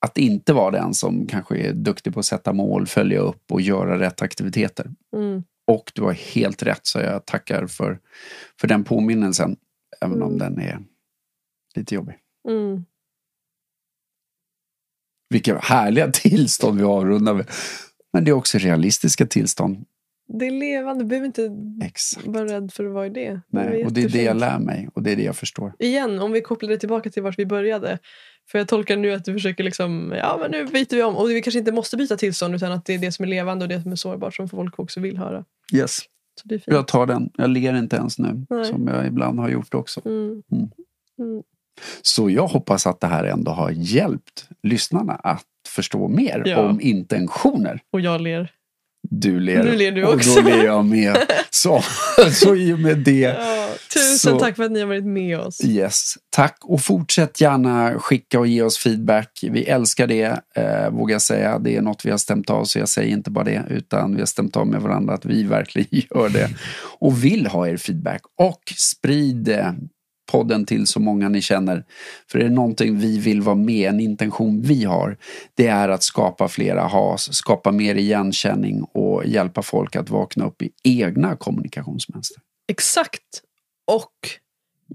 [0.06, 3.60] att inte vara den som kanske är duktig på att sätta mål, följa upp och
[3.60, 4.90] göra rätt aktiviteter.
[5.16, 5.42] Mm.
[5.66, 7.98] Och du har helt rätt så jag tackar för,
[8.60, 9.56] för den påminnelsen.
[10.00, 10.38] Även om Mm.
[10.38, 10.78] den är
[11.76, 12.14] lite jobbig.
[12.48, 12.84] Mm.
[15.30, 17.50] Vilka härliga tillstånd vi avrundar med.
[18.12, 19.84] Men det är också realistiska tillstånd.
[20.28, 21.50] Det är levande, du behöver inte
[21.84, 22.26] Exakt.
[22.26, 23.40] vara rädd för att vara i det.
[23.48, 25.72] Nej, och det är det jag lär mig och det är det jag förstår.
[25.78, 27.98] igen, om vi kopplar det tillbaka till vart vi började.
[28.50, 31.16] För jag tolkar nu att du försöker liksom, ja men nu byter vi om.
[31.16, 33.64] Och vi kanske inte måste byta tillstånd utan att det är det som är levande
[33.64, 35.44] och det som är sårbart som folk också vill höra.
[35.74, 35.98] Yes.
[36.40, 36.66] Så det är fint.
[36.74, 37.30] Jag tar den.
[37.36, 38.46] Jag ler inte ens nu.
[38.50, 38.64] Nej.
[38.64, 40.00] Som jag ibland har gjort också.
[40.06, 40.42] Mm.
[40.52, 40.68] Mm.
[41.18, 41.42] Mm.
[42.02, 46.58] Så jag hoppas att det här ändå har hjälpt lyssnarna att förstå mer Ja.
[46.58, 47.80] om intentioner.
[47.92, 48.50] Och jag ler.
[49.10, 49.64] Du ler.
[49.64, 50.40] Nu ler du Och också.
[50.40, 51.16] då ler jag med.
[51.50, 51.80] Så,
[52.32, 53.36] så i och med det.
[53.96, 55.64] Tusen Så- tack för att ni har varit med oss.
[55.64, 59.44] Yes, tack och fortsätt gärna skicka och ge oss feedback.
[59.50, 61.58] Vi älskar det, eh, vågar jag säga.
[61.58, 64.20] Det är något vi har stämt av, så jag säger inte bara det, utan vi
[64.20, 66.48] har stämt av med varandra att vi verkligen gör det
[66.98, 68.20] och vill ha er feedback.
[68.40, 69.72] Och sprid eh,
[70.32, 71.84] podden till så många ni känner.
[72.30, 75.16] För är det någonting vi vill vara med, en intention vi har,
[75.54, 80.62] det är att skapa flera has, skapa mer igenkänning och hjälpa folk att vakna upp
[80.62, 82.36] i egna kommunikationsmönster.
[82.72, 83.22] Exakt.
[83.86, 84.12] Och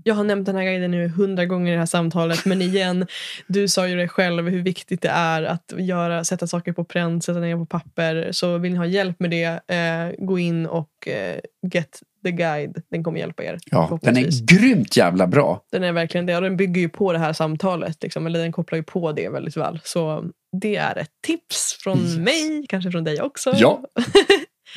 [0.04, 2.46] jag har nämnt den här guiden nu hundra gånger i det här samtalet.
[2.46, 3.08] Men igen,
[3.48, 7.24] du sa ju det själv hur viktigt det är att göra, sätta saker på pränt,
[7.24, 8.30] sätta ner på papper.
[8.32, 11.40] Så vill ni ha hjälp med det, eh, gå in och eh,
[11.72, 12.82] get the guide.
[12.92, 13.60] Den kommer hjälpa er.
[13.66, 15.64] Ja, den är grymt jävla bra.
[15.72, 16.36] Den är verkligen det.
[16.36, 18.04] Och den bygger ju på det här samtalet.
[18.04, 19.80] Liksom, eller den kopplar ju på det väldigt väl.
[19.84, 20.24] Så
[20.62, 23.54] det är ett tips från mig, kanske från dig också.
[23.56, 23.84] Ja,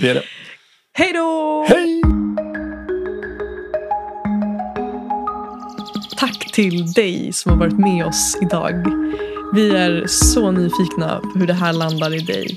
[0.00, 0.22] det är det.
[0.98, 1.66] Hej då!
[1.68, 2.23] Hej!
[6.16, 8.84] Tack till dig som har varit med oss idag.
[9.54, 12.56] Vi är så nyfikna på hur det här landar i dig.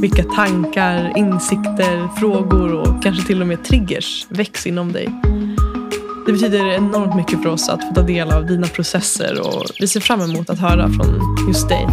[0.00, 5.08] Vilka tankar, insikter, frågor och kanske till och med triggers väcks inom dig.
[6.26, 9.88] Det betyder enormt mycket för oss att få ta del av dina processer och vi
[9.88, 11.86] ser fram emot att höra från just dig.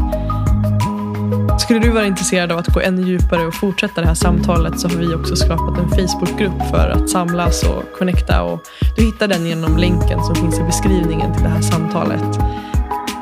[1.60, 4.88] Skulle du vara intresserad av att gå ännu djupare och fortsätta det här samtalet så
[4.88, 8.44] har vi också skapat en Facebookgrupp för att samlas och connecta.
[8.44, 8.62] Och
[8.96, 12.40] du hittar den genom länken som finns i beskrivningen till det här samtalet.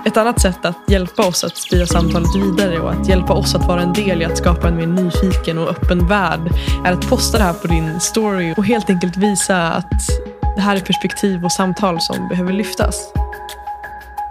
[0.05, 3.67] Ett annat sätt att hjälpa oss att sprida samtalet vidare och att hjälpa oss att
[3.67, 6.51] vara en del i att skapa en mer nyfiken och öppen värld
[6.85, 10.09] är att posta det här på din story och helt enkelt visa att
[10.55, 13.13] det här är perspektiv och samtal som behöver lyftas.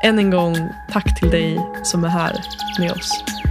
[0.03, 2.33] Än en gång, tack till dig som är här
[2.79, 3.41] med oss.